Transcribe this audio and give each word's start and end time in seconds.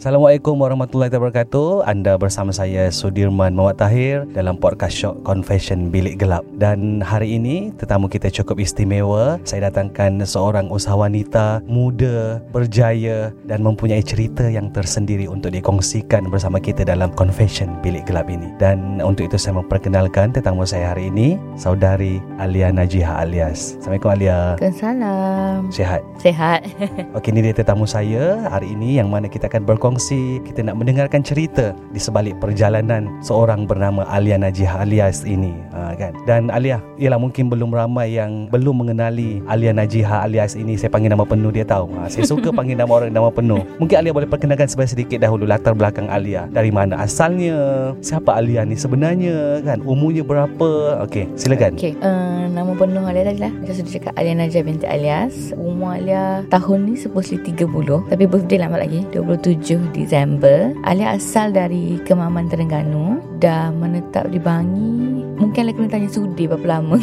Assalamualaikum 0.00 0.56
warahmatullahi 0.56 1.12
wabarakatuh. 1.12 1.84
Anda 1.84 2.16
bersama 2.16 2.56
saya 2.56 2.88
Sudirman 2.88 3.52
Muhammad 3.52 3.84
Tahir 3.84 4.24
dalam 4.32 4.56
podcast 4.56 4.96
Shock 4.96 5.28
Confession 5.28 5.92
Bilik 5.92 6.16
Gelap. 6.16 6.40
Dan 6.56 7.04
hari 7.04 7.36
ini 7.36 7.68
tetamu 7.76 8.08
kita 8.08 8.32
cukup 8.32 8.64
istimewa. 8.64 9.36
Saya 9.44 9.68
datangkan 9.68 10.24
seorang 10.24 10.72
usahawan 10.72 11.12
wanita 11.12 11.60
muda, 11.68 12.40
berjaya 12.48 13.28
dan 13.44 13.60
mempunyai 13.60 14.00
cerita 14.00 14.48
yang 14.48 14.72
tersendiri 14.72 15.28
untuk 15.28 15.52
dikongsikan 15.52 16.32
bersama 16.32 16.56
kita 16.64 16.80
dalam 16.80 17.12
Confession 17.12 17.68
Bilik 17.84 18.08
Gelap 18.08 18.32
ini. 18.32 18.56
Dan 18.56 19.04
untuk 19.04 19.28
itu 19.28 19.36
saya 19.36 19.60
memperkenalkan 19.60 20.32
tetamu 20.32 20.64
saya 20.64 20.96
hari 20.96 21.12
ini, 21.12 21.36
saudari 21.60 22.24
Alia 22.40 22.72
Najiha 22.72 23.20
alias. 23.20 23.76
Assalamualaikum 23.84 24.16
Alia. 24.16 24.56
Waalaikumsalam. 24.56 25.58
Sihat? 25.68 26.00
Sehat. 26.24 26.64
Okey, 27.20 27.36
ini 27.36 27.52
dia 27.52 27.60
tetamu 27.60 27.84
saya 27.84 28.48
hari 28.48 28.72
ini 28.72 28.96
yang 28.96 29.12
mana 29.12 29.28
kita 29.28 29.44
akan 29.52 29.68
berkongsi 29.68 29.89
berkongsi, 29.90 30.38
kita 30.46 30.62
nak 30.62 30.78
mendengarkan 30.78 31.18
cerita 31.18 31.74
di 31.90 31.98
sebalik 31.98 32.38
perjalanan 32.38 33.10
seorang 33.26 33.66
bernama 33.66 34.06
Alia 34.06 34.38
Najih 34.38 34.70
alias 34.70 35.26
ini, 35.26 35.50
ha, 35.74 35.98
kan? 35.98 36.14
Dan 36.30 36.46
Alia, 36.46 36.78
ialah 36.94 37.18
mungkin 37.18 37.50
belum 37.50 37.74
ramai 37.74 38.14
yang 38.14 38.46
belum 38.54 38.86
mengenali 38.86 39.42
Alia 39.50 39.74
Najiha 39.74 40.22
alias 40.30 40.54
ini. 40.54 40.78
Saya 40.78 40.94
panggil 40.94 41.10
nama 41.10 41.26
penuh 41.26 41.50
dia 41.50 41.66
tahu. 41.66 41.90
Ha, 41.98 42.06
saya 42.06 42.22
suka 42.22 42.54
panggil 42.54 42.78
nama 42.78 43.02
orang 43.02 43.10
nama 43.10 43.34
penuh. 43.34 43.66
Mungkin 43.82 43.98
Alia 43.98 44.14
boleh 44.14 44.30
perkenalkan 44.30 44.70
sedikit 44.70 45.18
dahulu 45.18 45.42
latar 45.42 45.74
belakang 45.74 46.06
Alia. 46.06 46.46
Dari 46.46 46.70
mana 46.70 47.02
asalnya? 47.02 47.90
Siapa 47.98 48.38
Alia 48.38 48.62
ni 48.62 48.78
sebenarnya? 48.78 49.58
Kan? 49.66 49.82
Umurnya 49.82 50.22
berapa? 50.22 51.02
Okey, 51.02 51.34
silakan. 51.34 51.74
Okey, 51.74 51.98
uh, 51.98 52.46
nama 52.46 52.78
penuh 52.78 53.02
Alia 53.02 53.26
tadi 53.26 53.42
lah. 53.42 53.50
Macam 53.58 53.74
sudah 53.74 53.90
cakap 53.90 54.12
Alia 54.14 54.38
Najah 54.38 54.62
binti 54.62 54.86
Alias. 54.86 55.50
Umur 55.58 55.98
Alia 55.98 56.46
tahun 56.46 56.78
ni 56.86 56.94
supposedly 56.94 57.42
30. 57.42 58.06
Tapi 58.06 58.24
birthday 58.30 58.62
lama 58.62 58.78
lagi. 58.78 59.02
27 59.10 59.79
Disember. 59.96 60.76
Alia 60.84 61.16
asal 61.16 61.56
dari 61.56 61.96
Kemaman 62.04 62.52
Terengganu. 62.52 63.24
Dah 63.40 63.72
menetap 63.72 64.28
di 64.28 64.36
Bangi. 64.36 65.24
Mungkin 65.40 65.56
Alia 65.64 65.72
kena 65.72 65.88
tanya 65.88 66.08
Sudi 66.12 66.44
berapa 66.44 66.76
lama. 66.76 67.00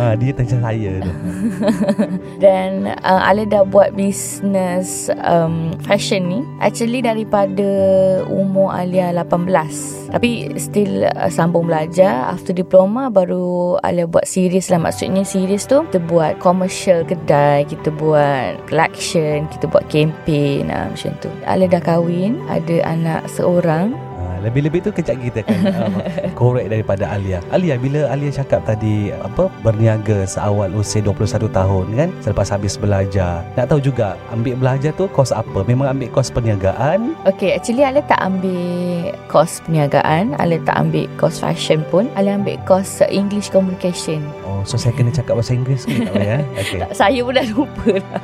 Ha, 0.00 0.16
dia 0.20 0.32
tanya 0.32 0.56
saya 0.56 1.04
tu. 1.04 1.12
Dan 2.44 2.88
uh, 3.04 3.28
Alia 3.28 3.44
dah 3.44 3.64
buat 3.68 3.92
bisnes 3.92 5.12
um, 5.20 5.76
fashion 5.84 6.32
ni. 6.32 6.40
Actually 6.64 7.04
daripada 7.04 7.68
umur 8.24 8.72
Alia 8.72 9.12
18. 9.12 10.16
Tapi 10.16 10.56
still 10.56 11.04
uh, 11.04 11.28
sambung 11.28 11.68
belajar. 11.68 12.32
After 12.32 12.56
diploma 12.56 13.12
baru 13.12 13.76
Alia 13.84 14.08
buat 14.08 14.24
series 14.24 14.72
lah. 14.72 14.80
Maksudnya 14.80 15.28
series 15.28 15.68
tu 15.68 15.84
kita 15.84 16.00
buat 16.08 16.40
commercial 16.40 17.04
kedai. 17.04 17.68
Kita 17.68 17.92
buat 17.92 18.64
collection. 18.64 19.44
Kita 19.52 19.68
buat 19.68 19.84
campaign. 19.92 20.72
Uh, 20.72 20.88
macam 20.88 21.12
tu. 21.20 21.33
Alia 21.42 21.66
dah 21.66 21.82
kahwin. 21.82 22.38
Ada 22.46 22.86
anak 22.86 23.26
seorang. 23.28 23.94
Ha, 24.14 24.40
lebih-lebih 24.46 24.86
tu 24.86 24.90
kejap 24.94 25.18
kita 25.18 25.40
kan 25.42 25.58
um, 25.84 25.94
korek 26.38 26.70
daripada 26.70 27.10
Alia. 27.10 27.42
Alia 27.50 27.74
bila 27.76 28.06
Alia 28.08 28.30
cakap 28.30 28.62
tadi 28.62 29.10
apa 29.10 29.50
berniaga 29.66 30.22
seawal 30.24 30.70
usia 30.72 31.02
21 31.02 31.50
tahun 31.50 31.86
kan 31.98 32.08
selepas 32.22 32.48
habis 32.54 32.78
belajar. 32.78 33.42
Nak 33.58 33.66
tahu 33.68 33.80
juga 33.82 34.14
ambil 34.30 34.54
belajar 34.56 34.94
tu 34.94 35.10
kos 35.10 35.34
apa? 35.34 35.66
Memang 35.66 35.90
ambil 35.90 36.08
kos 36.14 36.30
perniagaan? 36.30 37.18
Okay, 37.26 37.58
actually 37.58 37.82
Alia 37.82 38.06
tak 38.06 38.22
ambil 38.22 39.12
kos 39.26 39.60
perniagaan. 39.66 40.38
Alia 40.38 40.62
tak 40.62 40.78
ambil 40.78 41.10
kos 41.18 41.42
fashion 41.42 41.82
pun. 41.90 42.06
Alia 42.14 42.38
ambil 42.38 42.56
kos 42.64 43.02
uh, 43.02 43.10
English 43.10 43.50
communication. 43.50 44.22
Oh, 44.46 44.62
so 44.62 44.78
saya 44.78 44.94
kena 44.94 45.10
cakap 45.10 45.36
bahasa 45.36 45.52
Inggeris 45.52 45.84
ke 45.84 46.06
tak 46.06 46.14
ya? 46.22 46.38
Okay. 46.64 46.80
Tak, 46.80 46.96
saya 46.96 47.20
pun 47.20 47.34
dah 47.36 47.46
lupa 47.50 47.92
lah. 47.98 48.22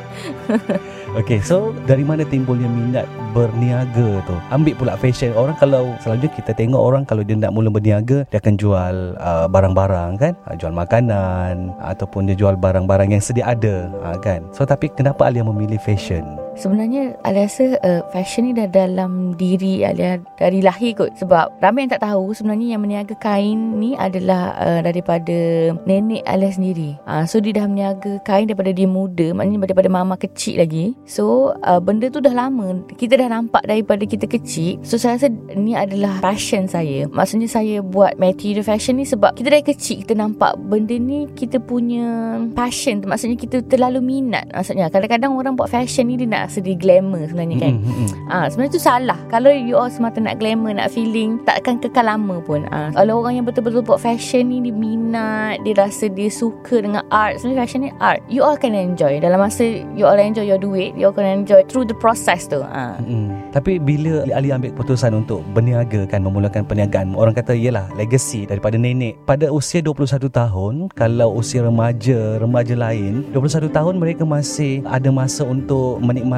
Okay, 1.11 1.43
so 1.43 1.75
dari 1.91 2.07
mana 2.07 2.23
timbulnya 2.23 2.71
minat 2.71 3.03
berniaga 3.35 4.23
tu? 4.31 4.37
Ambil 4.55 4.79
pula 4.79 4.95
fashion. 4.95 5.35
Orang 5.35 5.59
kalau 5.59 5.91
selalunya 5.99 6.31
kita 6.31 6.55
tengok 6.55 6.79
orang 6.79 7.03
kalau 7.03 7.27
dia 7.27 7.35
nak 7.35 7.51
mula 7.51 7.67
berniaga, 7.67 8.23
dia 8.31 8.39
akan 8.39 8.55
jual 8.55 9.19
uh, 9.19 9.51
barang-barang 9.51 10.23
kan? 10.23 10.39
Uh, 10.47 10.55
jual 10.55 10.71
makanan 10.71 11.75
ataupun 11.83 12.31
dia 12.31 12.39
jual 12.39 12.55
barang-barang 12.55 13.11
yang 13.11 13.19
sedia 13.19 13.43
ada 13.43 13.91
uh, 14.07 14.15
kan? 14.23 14.47
So 14.55 14.63
tapi 14.63 14.87
kenapa 14.95 15.27
Alia 15.27 15.43
memilih 15.43 15.83
fashion? 15.83 16.23
Sebenarnya 16.61 17.17
Alia 17.25 17.49
rasa 17.49 17.81
uh, 17.81 18.05
fashion 18.13 18.45
ni 18.45 18.53
dah 18.53 18.69
dalam 18.69 19.33
diri 19.41 19.81
Alia 19.81 20.21
dari 20.37 20.61
lahir 20.61 20.93
kot. 20.93 21.17
Sebab 21.17 21.65
ramai 21.65 21.89
yang 21.89 21.97
tak 21.97 22.05
tahu 22.05 22.37
sebenarnya 22.37 22.77
yang 22.77 22.85
meniaga 22.85 23.17
kain 23.17 23.81
ni 23.81 23.97
adalah 23.97 24.53
uh, 24.61 24.81
daripada 24.85 25.73
nenek 25.89 26.21
Alia 26.29 26.53
sendiri. 26.53 27.01
Uh, 27.09 27.25
so 27.25 27.41
dia 27.41 27.57
dah 27.57 27.65
meniaga 27.65 28.21
kain 28.29 28.45
daripada 28.45 28.77
dia 28.77 28.85
muda. 28.85 29.33
Maknanya 29.33 29.73
daripada 29.73 29.89
mama 29.89 30.21
kecil 30.21 30.61
lagi. 30.61 30.93
So 31.09 31.57
uh, 31.65 31.81
benda 31.81 32.13
tu 32.13 32.21
dah 32.21 32.37
lama. 32.37 32.85
Kita 32.93 33.17
dah 33.17 33.33
nampak 33.33 33.65
daripada 33.65 34.05
kita 34.05 34.29
kecil. 34.29 34.85
So 34.85 35.01
saya 35.01 35.17
rasa 35.17 35.33
ni 35.57 35.73
adalah 35.73 36.21
passion 36.21 36.69
saya. 36.69 37.09
Maksudnya 37.09 37.49
saya 37.49 37.81
buat 37.81 38.21
material 38.21 38.69
fashion 38.69 39.01
ni 39.01 39.09
sebab 39.09 39.33
kita 39.33 39.49
dari 39.49 39.65
kecil 39.65 40.05
kita 40.05 40.13
nampak 40.13 40.61
benda 40.61 40.93
ni 41.01 41.25
kita 41.33 41.57
punya 41.57 42.37
passion. 42.53 43.01
Maksudnya 43.01 43.41
kita 43.41 43.65
terlalu 43.65 44.05
minat. 44.05 44.45
Maksudnya 44.53 44.93
kadang-kadang 44.93 45.33
orang 45.33 45.57
buat 45.57 45.73
fashion 45.73 46.05
ni 46.13 46.21
dia 46.21 46.29
nak 46.29 46.50
dia 46.59 46.75
glamour 46.75 47.23
sebenarnya 47.31 47.57
kan. 47.63 47.75
Mm, 47.79 47.87
mm, 47.87 47.95
mm. 47.95 48.09
Ah, 48.27 48.47
sebenarnya 48.51 48.75
tu 48.75 48.83
salah. 48.83 49.19
Kalau 49.31 49.55
you 49.55 49.79
all 49.79 49.87
semata 49.87 50.19
nak 50.19 50.43
glamour, 50.43 50.75
nak 50.75 50.91
feeling, 50.91 51.39
takkan 51.47 51.79
kekal 51.79 52.11
lama 52.11 52.43
pun. 52.43 52.67
Ah, 52.75 52.91
kalau 52.91 53.23
orang 53.23 53.39
yang 53.39 53.47
betul-betul 53.47 53.87
buat 53.87 54.03
fashion 54.03 54.51
ni 54.51 54.59
dia 54.67 54.75
minat, 54.75 55.63
dia 55.63 55.79
rasa 55.79 56.11
dia 56.11 56.27
suka 56.27 56.83
dengan 56.83 57.07
art. 57.15 57.39
Sebenarnya 57.39 57.63
fashion 57.63 57.81
ni 57.87 57.91
art. 58.03 58.19
You 58.27 58.43
all 58.43 58.59
can 58.59 58.75
enjoy. 58.75 59.23
Dalam 59.23 59.39
masa 59.39 59.63
you 59.95 60.03
all 60.03 60.19
enjoy 60.19 60.43
your 60.43 60.59
duit, 60.59 60.99
you 60.99 61.07
all 61.07 61.15
can 61.15 61.29
enjoy 61.29 61.63
through 61.71 61.87
the 61.87 61.95
process 62.03 62.51
tu. 62.51 62.59
Ah. 62.67 62.99
Mm. 62.99 63.55
Tapi 63.55 63.79
bila 63.79 64.27
Ali 64.35 64.51
ambil 64.51 64.73
keputusan 64.73 65.13
untuk 65.13 65.45
berniaga 65.53 66.09
kan 66.09 66.25
memulakan 66.25 66.65
perniagaan 66.65 67.13
orang 67.19 67.37
kata 67.37 67.53
ialah 67.53 67.91
legacy 67.99 68.49
daripada 68.49 68.79
nenek 68.79 69.19
pada 69.29 69.51
usia 69.53 69.85
21 69.85 70.31
tahun 70.31 70.75
kalau 70.97 71.37
usia 71.37 71.61
remaja 71.61 72.39
remaja 72.39 72.73
lain 72.79 73.27
21 73.35 73.69
tahun 73.69 73.95
mereka 73.99 74.23
masih 74.23 74.81
ada 74.87 75.11
masa 75.11 75.43
untuk 75.43 75.99
menikmati 76.01 76.30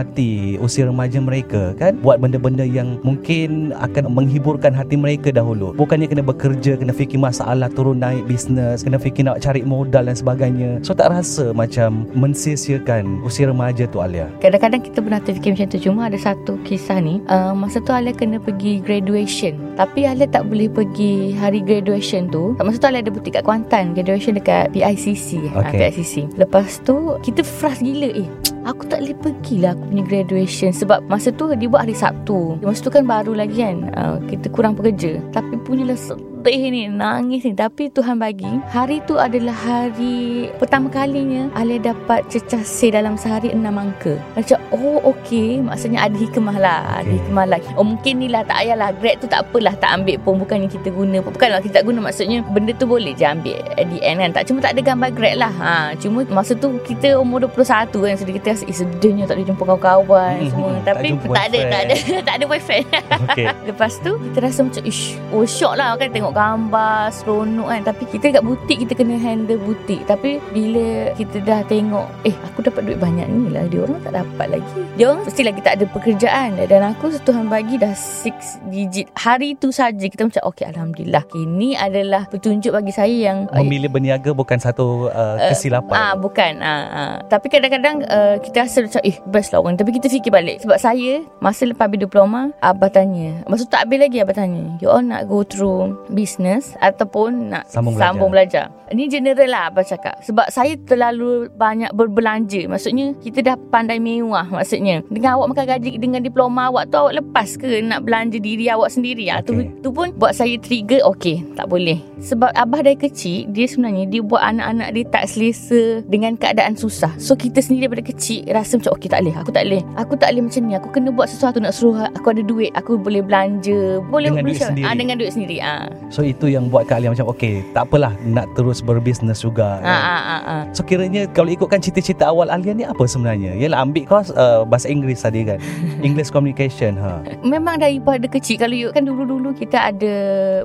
usia 0.62 0.88
remaja 0.88 1.20
mereka 1.20 1.76
kan? 1.76 2.00
Buat 2.00 2.25
benda-benda 2.25 2.64
yang 2.64 2.96
mungkin 3.05 3.76
akan 3.76 4.08
menghiburkan 4.08 4.72
hati 4.72 4.96
mereka 4.96 5.28
dahulu. 5.28 5.76
Bukannya 5.76 6.08
kena 6.08 6.25
bekerja 6.25 6.81
kena 6.81 6.96
fikir 6.96 7.20
masalah 7.20 7.69
turun 7.69 8.00
naik 8.00 8.25
bisnes 8.25 8.81
kena 8.81 8.96
fikir 8.96 9.28
nak 9.28 9.44
cari 9.44 9.61
modal 9.62 10.08
dan 10.08 10.16
sebagainya. 10.16 10.81
So 10.81 10.96
tak 10.96 11.12
rasa 11.12 11.52
macam 11.52 12.08
mensia-siakan 12.16 13.20
usia 13.26 13.49
remaja 13.49 13.84
tu 13.90 14.00
Alia? 14.00 14.32
Kadang-kadang 14.40 14.82
kita 14.82 14.99
pernah 15.05 15.20
terfikir 15.20 15.52
macam 15.52 15.69
tu. 15.69 15.78
Cuma 15.82 16.08
ada 16.08 16.19
satu 16.19 16.56
kisah 16.62 16.99
ni 17.02 17.20
uh, 17.28 17.52
Masa 17.52 17.82
tu 17.82 17.93
Alia 17.93 18.14
kena 18.16 18.40
pergi 18.40 18.81
graduation. 18.81 19.76
Tapi 19.76 20.08
Alia 20.08 20.26
tak 20.26 20.49
boleh 20.49 20.70
pergi 20.70 21.37
hari 21.37 21.61
graduation 21.61 22.32
tu. 22.32 22.55
Masa 22.58 22.78
tu 22.78 22.88
Alia 22.88 23.02
ada 23.02 23.12
butik 23.12 23.34
kat 23.37 23.43
Kuantan 23.43 23.93
Graduation 23.93 24.38
dekat 24.38 24.70
PICC 24.72 25.52
Okay. 25.52 25.76
uh, 25.76 25.90
PICC 25.90 26.14
Lepas 26.38 26.78
tu 26.87 27.19
Kita 27.20 27.43
frust 27.43 27.82
gila 27.82 28.08
Eh 28.14 28.28
Aku 28.62 28.87
tak 28.87 29.03
boleh 29.03 29.19
pergi 29.19 29.59
lah 29.59 29.75
Aku 29.75 29.91
punya 29.91 30.05
graduation 30.06 30.70
Sebab 30.70 31.05
masa 31.11 31.35
tu 31.35 31.50
Dia 31.53 31.67
buat 31.67 31.82
hari 31.82 31.99
Sabtu. 31.99 32.62
Masa 32.62 32.81
tu 32.82 32.91
kan 32.94 33.05
baru 33.05 33.35
lagi 33.35 33.59
kan 33.59 33.91
uh, 33.94 34.17
Kita 34.31 34.47
kurang 34.55 34.79
pekerja. 34.79 35.19
Tapi 35.35 35.59
punyalah 35.67 35.99
sedih 36.42 36.74
ni 36.74 36.82
Nangis 36.90 37.46
ni. 37.46 37.54
Tapi 37.54 37.88
Tuhan 37.88 38.18
bagi 38.18 38.50
Hari 38.74 39.06
tu 39.06 39.14
adalah 39.16 39.54
hari 39.54 40.50
Pertama 40.58 40.90
kalinya 40.90 41.46
Alia 41.54 41.94
dapat 41.94 42.26
cecah 42.26 42.62
C 42.66 42.90
dalam 42.90 43.14
sehari 43.14 43.54
enam 43.54 43.78
angka. 43.78 44.18
Macam 44.34 44.58
oh 44.74 44.98
okey. 45.14 45.62
Maksudnya 45.62 46.02
ada 46.02 46.16
hikmah 46.18 46.56
lah. 46.58 46.80
Ada 47.02 47.10
hikmah 47.10 47.44
lah. 47.46 47.58
Oh 47.78 47.86
mungkin 47.86 48.18
ni 48.18 48.26
lah. 48.26 48.42
Tak 48.42 48.58
payahlah 48.64 48.90
Grade 48.98 49.18
tu 49.22 49.26
tak 49.30 49.46
apalah. 49.46 49.74
Tak 49.78 50.02
ambil 50.02 50.16
pun. 50.18 50.34
Bukannya 50.42 50.66
kita 50.66 50.90
guna 50.90 51.22
Bukanlah 51.22 51.62
kita 51.62 51.80
tak 51.80 51.84
guna. 51.86 52.02
Maksudnya 52.02 52.42
benda 52.42 52.72
tu 52.74 52.90
boleh 52.90 53.14
je 53.14 53.22
ambil 53.22 53.58
At 53.78 53.86
the 53.86 53.98
end 54.02 54.18
kan. 54.18 54.30
Tak, 54.34 54.42
Cuma 54.50 54.58
tak 54.58 54.74
ada 54.74 54.82
gambar 54.82 55.10
grade 55.14 55.38
lah. 55.38 55.52
Ha, 55.54 55.94
Cuma 56.00 56.26
masa 56.28 56.58
tu 56.58 56.74
Kita 56.82 57.22
umur 57.22 57.46
21 57.46 57.86
kan. 57.94 58.14
So 58.18 58.26
kita 58.26 58.46
rasa 58.58 58.64
Eh 58.66 58.74
sedihnya 58.74 59.30
tak 59.30 59.38
boleh 59.38 59.48
jumpa 59.54 59.62
kawan-kawan 59.62 60.34
Mhm, 60.42 60.50
Semua. 60.50 60.70
tak 60.86 60.94
Tapi 60.98 61.06
jumpa 61.14 61.26
tak 61.30 61.44
ada 61.52 61.58
Tak 61.70 61.80
ada. 61.86 61.94
Tak 62.32 62.34
ada 62.40 62.44
boyfriend. 62.48 62.84
Okey. 63.30 63.46
Lepas 63.70 63.92
tu 64.00 64.12
kita 64.18 64.38
rasa 64.42 64.60
macam 64.64 64.82
Ish 64.82 65.02
Oh 65.30 65.44
shock 65.46 65.76
lah. 65.76 65.94
Kan 65.96 66.10
Tengok 66.10 66.31
gambar 66.34 67.12
Seronok 67.14 67.69
kan 67.70 67.81
Tapi 67.87 68.05
kita 68.11 68.26
kat 68.40 68.43
butik 68.44 68.76
Kita 68.82 68.93
kena 68.99 69.17
handle 69.20 69.61
butik 69.62 70.02
Tapi 70.11 70.43
bila 70.50 71.14
Kita 71.14 71.38
dah 71.44 71.61
tengok 71.69 72.06
Eh 72.26 72.34
aku 72.34 72.67
dapat 72.67 72.82
duit 72.88 72.99
banyak 72.99 73.29
ni 73.31 73.52
lah 73.52 73.64
Dia 73.70 73.84
orang 73.87 74.00
tak 74.02 74.14
dapat 74.19 74.46
lagi 74.58 74.81
Dia 74.99 75.05
orang 75.12 75.23
mesti 75.29 75.43
lagi 75.46 75.61
tak 75.62 75.75
ada 75.79 75.84
pekerjaan 75.88 76.49
Dan 76.67 76.81
aku 76.82 77.14
Tuhan 77.23 77.46
bagi 77.46 77.79
dah 77.79 77.94
6 77.94 78.73
digit 78.73 79.06
Hari 79.14 79.55
tu 79.61 79.70
saja 79.70 80.05
Kita 80.08 80.26
macam 80.26 80.43
Okay 80.50 80.67
Alhamdulillah 80.67 81.25
Ini 81.32 81.79
adalah 81.79 82.26
Petunjuk 82.26 82.75
bagi 82.75 82.90
saya 82.90 83.12
yang 83.12 83.46
Memilih 83.52 83.93
berniaga 83.93 84.32
bukan 84.32 84.58
satu 84.62 85.12
uh, 85.12 85.37
kesilapan. 85.52 85.94
Ah 85.94 86.14
bukan. 86.17 86.52
Ah, 86.64 86.85
ah. 86.88 87.14
Tapi 87.28 87.46
kadang-kadang 87.52 88.06
uh, 88.08 88.37
kita 88.40 88.64
rasa 88.64 88.87
macam 88.87 89.02
eh 89.05 89.17
best 89.28 89.52
lah 89.52 89.61
orang. 89.61 89.76
Tapi 89.76 89.90
kita 89.93 90.06
fikir 90.08 90.32
balik. 90.32 90.64
Sebab 90.64 90.78
saya 90.81 91.23
masa 91.38 91.69
lepas 91.69 91.87
habis 91.87 92.00
diploma 92.00 92.50
abah 92.62 92.88
tanya. 92.88 93.44
Masa 93.44 93.69
tu 93.69 93.73
tak 93.75 93.85
habis 93.87 93.99
lagi 94.00 94.23
abah 94.23 94.37
tanya. 94.37 94.64
You 94.81 94.88
all 94.88 95.05
nak 95.05 95.28
go 95.28 95.44
through 95.44 95.99
business 96.22 96.78
ataupun 96.78 97.50
nak 97.50 97.66
Sambung 97.66 97.98
belajar. 97.98 98.06
sambung 98.14 98.30
belajar. 98.30 98.64
Ini 98.92 99.10
general 99.10 99.48
lah 99.50 99.62
abah 99.72 99.82
cakap. 99.82 100.14
Sebab 100.22 100.46
saya 100.46 100.78
terlalu 100.78 101.50
banyak 101.50 101.90
berbelanja. 101.90 102.70
Maksudnya 102.70 103.19
kita 103.19 103.42
dah 103.42 103.56
pandai 103.72 103.98
mewah 103.98 104.46
maksudnya. 104.46 105.02
Dengan 105.10 105.34
awak 105.34 105.50
makan 105.50 105.66
gaji 105.66 105.98
dengan 105.98 106.22
diploma 106.22 106.70
awak 106.70 106.92
tu 106.92 107.00
awak 107.00 107.19
lepas 107.19 107.56
ke 107.56 107.82
nak 107.82 108.06
belanja 108.06 108.38
diri 108.38 108.70
awak 108.70 108.94
sendiri. 108.94 109.26
Ah 109.26 109.42
tu, 109.42 109.52
Okay. 109.52 109.69
tu 109.82 109.90
pun 109.90 110.12
buat 110.14 110.32
saya 110.32 110.54
trigger 110.56 111.02
okey 111.10 111.56
tak 111.56 111.66
boleh. 111.66 111.98
Sebab 112.22 112.54
abah 112.54 112.80
dari 112.80 112.94
kecil 112.94 113.48
dia 113.48 113.66
sebenarnya 113.66 114.06
dia 114.06 114.20
buat 114.22 114.38
anak-anak 114.38 114.88
dia 114.92 115.04
tak 115.08 115.25
selesa 115.26 116.04
dengan 116.06 116.36
keadaan 116.36 116.76
susah. 116.76 117.10
So 117.16 117.34
kita 117.34 117.58
sendiri 117.58 117.88
daripada 117.88 118.04
kecil 118.06 118.44
rasa 118.46 118.78
macam 118.78 118.92
okey 118.94 119.08
tak 119.08 119.20
boleh, 119.25 119.34
aku 119.34 119.50
tak 119.50 119.64
boleh. 119.66 119.82
Aku 119.96 120.14
tak 120.14 120.28
boleh 120.30 120.42
macam 120.46 120.62
ni. 120.62 120.75
Aku 120.76 120.88
kena 120.90 121.08
buat 121.10 121.26
sesuatu 121.26 121.58
nak 121.58 121.72
suruh 121.72 122.06
aku 122.06 122.28
ada 122.28 122.44
duit, 122.44 122.70
aku 122.76 122.94
boleh 122.94 123.25
belanja, 123.25 124.04
boleh 124.04 124.30
Dengan 124.30 124.44
duit 124.44 124.60
sendiri. 124.60 124.84
Ah 124.84 124.94
dengan 124.94 125.16
duit 125.16 125.32
sendiri. 125.32 125.56
Ah. 125.58 125.88
So 126.12 126.20
itu 126.20 126.44
yang 126.53 126.69
buat 126.69 126.85
Kak 126.85 127.00
Alia 127.00 127.09
macam 127.09 127.32
okay 127.32 127.64
tak 127.73 127.88
apalah 127.88 128.12
nak 128.20 128.44
terus 128.53 128.85
berbisnes 128.85 129.41
juga. 129.41 129.81
Ah 129.81 129.88
ah 129.88 130.20
ah. 130.20 130.41
ah. 130.44 130.62
So 130.76 130.85
kiranya 130.85 131.25
kalau 131.32 131.49
ikutkan 131.49 131.81
cita-cita 131.81 132.29
awal 132.29 132.53
Alia 132.53 132.76
ni 132.76 132.85
apa 132.85 133.00
sebenarnya? 133.09 133.56
Yalah 133.56 133.81
ambil 133.81 134.05
kos 134.05 134.29
uh, 134.37 134.69
bahasa 134.69 134.93
Inggeris 134.93 135.25
tadi 135.25 135.49
kan. 135.49 135.56
English 136.06 136.29
communication 136.29 137.00
ha. 137.00 137.25
Memang 137.41 137.81
daripada 137.81 138.29
kecil 138.29 138.61
kalau 138.61 138.76
you 138.76 138.93
kan 138.93 139.09
dulu-dulu 139.09 139.56
kita 139.56 139.88
ada 139.88 140.14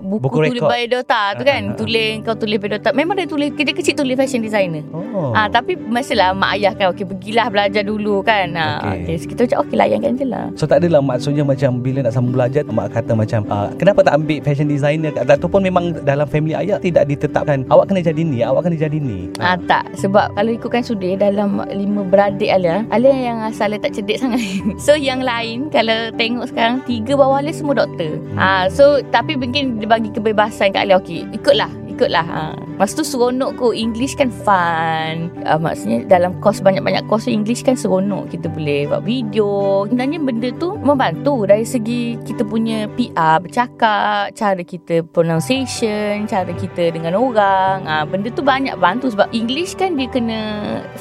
buku, 0.04 0.28
Buku 0.28 0.36
tulis 0.44 0.52
rekod. 0.60 0.68
biodata 0.68 1.24
tu 1.40 1.44
kan. 1.48 1.62
ah, 1.64 1.72
ah. 1.72 1.78
Tulis 1.80 2.10
kau 2.28 2.36
tulis 2.36 2.58
biodata. 2.60 2.90
Memang 2.92 3.16
dia 3.16 3.28
tulis 3.32 3.50
kita 3.56 3.72
kecil 3.72 3.96
tulis 3.96 4.20
fashion 4.20 4.44
designer. 4.44 4.84
Oh. 4.92 5.32
Ah 5.32 5.48
tapi 5.48 5.80
mestilah 5.80 6.36
mak 6.36 6.60
ayah 6.60 6.76
kan 6.76 6.92
okey 6.92 7.08
pergilah 7.08 7.48
belajar 7.48 7.88
dulu 7.88 8.20
kan. 8.20 8.52
Okey. 8.52 9.16
okay. 9.16 9.16
So, 9.16 9.26
kita 9.32 9.40
macam 9.48 9.58
okey 9.64 9.76
layankan 9.80 10.12
je 10.20 10.26
lah. 10.28 10.46
So 10.60 10.68
tak 10.68 10.84
adalah 10.84 11.00
maksudnya 11.00 11.48
macam 11.48 11.80
bila 11.80 12.04
nak 12.04 12.12
sambung 12.12 12.36
belajar 12.36 12.68
mak 12.68 12.92
kata 12.92 13.16
macam 13.16 13.48
uh, 13.48 13.72
kenapa 13.80 14.04
tak 14.04 14.20
ambil 14.20 14.44
fashion 14.44 14.68
designer 14.68 15.16
ataupun 15.38 15.62
memang 15.64 15.94
dalam 16.04 16.26
family 16.26 16.58
ayah 16.58 16.82
tidak 16.82 17.08
ditetapkan 17.08 17.64
awak 17.70 17.90
kena 17.90 18.02
jadi 18.02 18.22
ni 18.22 18.42
awak 18.42 18.68
kena 18.68 18.78
jadi 18.78 18.98
ni. 18.98 19.32
Ah 19.38 19.56
tak 19.70 19.88
sebab 19.96 20.34
kalau 20.34 20.52
ikutkan 20.52 20.84
sudi 20.84 21.14
dalam 21.16 21.62
lima 21.70 22.02
beradik 22.04 22.50
Alia, 22.50 22.84
Alia 22.90 23.14
yang 23.14 23.38
asal 23.46 23.72
tak 23.78 23.94
cerdik 23.94 24.18
sangat. 24.18 24.42
so 24.86 24.98
yang 24.98 25.22
lain 25.22 25.70
kalau 25.70 26.12
tengok 26.18 26.50
sekarang 26.50 26.82
tiga 26.90 27.14
bawah 27.14 27.40
Alia 27.40 27.54
semua 27.54 27.78
doktor. 27.78 28.18
Hmm. 28.34 28.38
Ah 28.38 28.66
so 28.68 29.00
tapi 29.14 29.38
mungkin 29.38 29.78
dia 29.78 29.88
bagi 29.88 30.10
kebebasan 30.12 30.74
kat 30.74 30.90
Alia 30.90 31.00
okey 31.00 31.24
ikutlah 31.32 31.70
ikutlah 31.98 32.26
ha. 32.30 32.54
Masa 32.78 33.02
tu 33.02 33.06
seronok 33.06 33.58
ko 33.58 33.74
English 33.74 34.14
kan 34.14 34.30
fun. 34.30 35.34
Uh, 35.42 35.58
Maksudnya 35.58 36.06
dalam 36.06 36.38
kos 36.38 36.62
banyak-banyak 36.62 37.10
tu 37.10 37.34
English 37.34 37.66
kan 37.66 37.74
seronok 37.74 38.30
Kita 38.30 38.48
boleh 38.54 38.86
buat 38.86 39.02
video. 39.02 39.84
Sebenarnya 39.90 40.22
benda 40.22 40.50
tu 40.62 40.78
membantu 40.78 41.50
Dari 41.50 41.66
segi 41.66 42.22
kita 42.22 42.46
punya 42.46 42.86
PR 42.94 43.42
Bercakap 43.42 44.38
Cara 44.38 44.62
kita 44.62 45.02
pronunciation 45.10 46.30
Cara 46.30 46.54
kita 46.54 46.94
dengan 46.94 47.18
orang. 47.18 47.84
Uh, 47.90 48.06
Benda 48.06 48.30
tu 48.30 48.46
banyak 48.46 48.78
bantu 48.78 49.10
Sebab 49.10 49.34
English 49.34 49.74
kan 49.74 49.98
dia 49.98 50.06
kena 50.06 50.40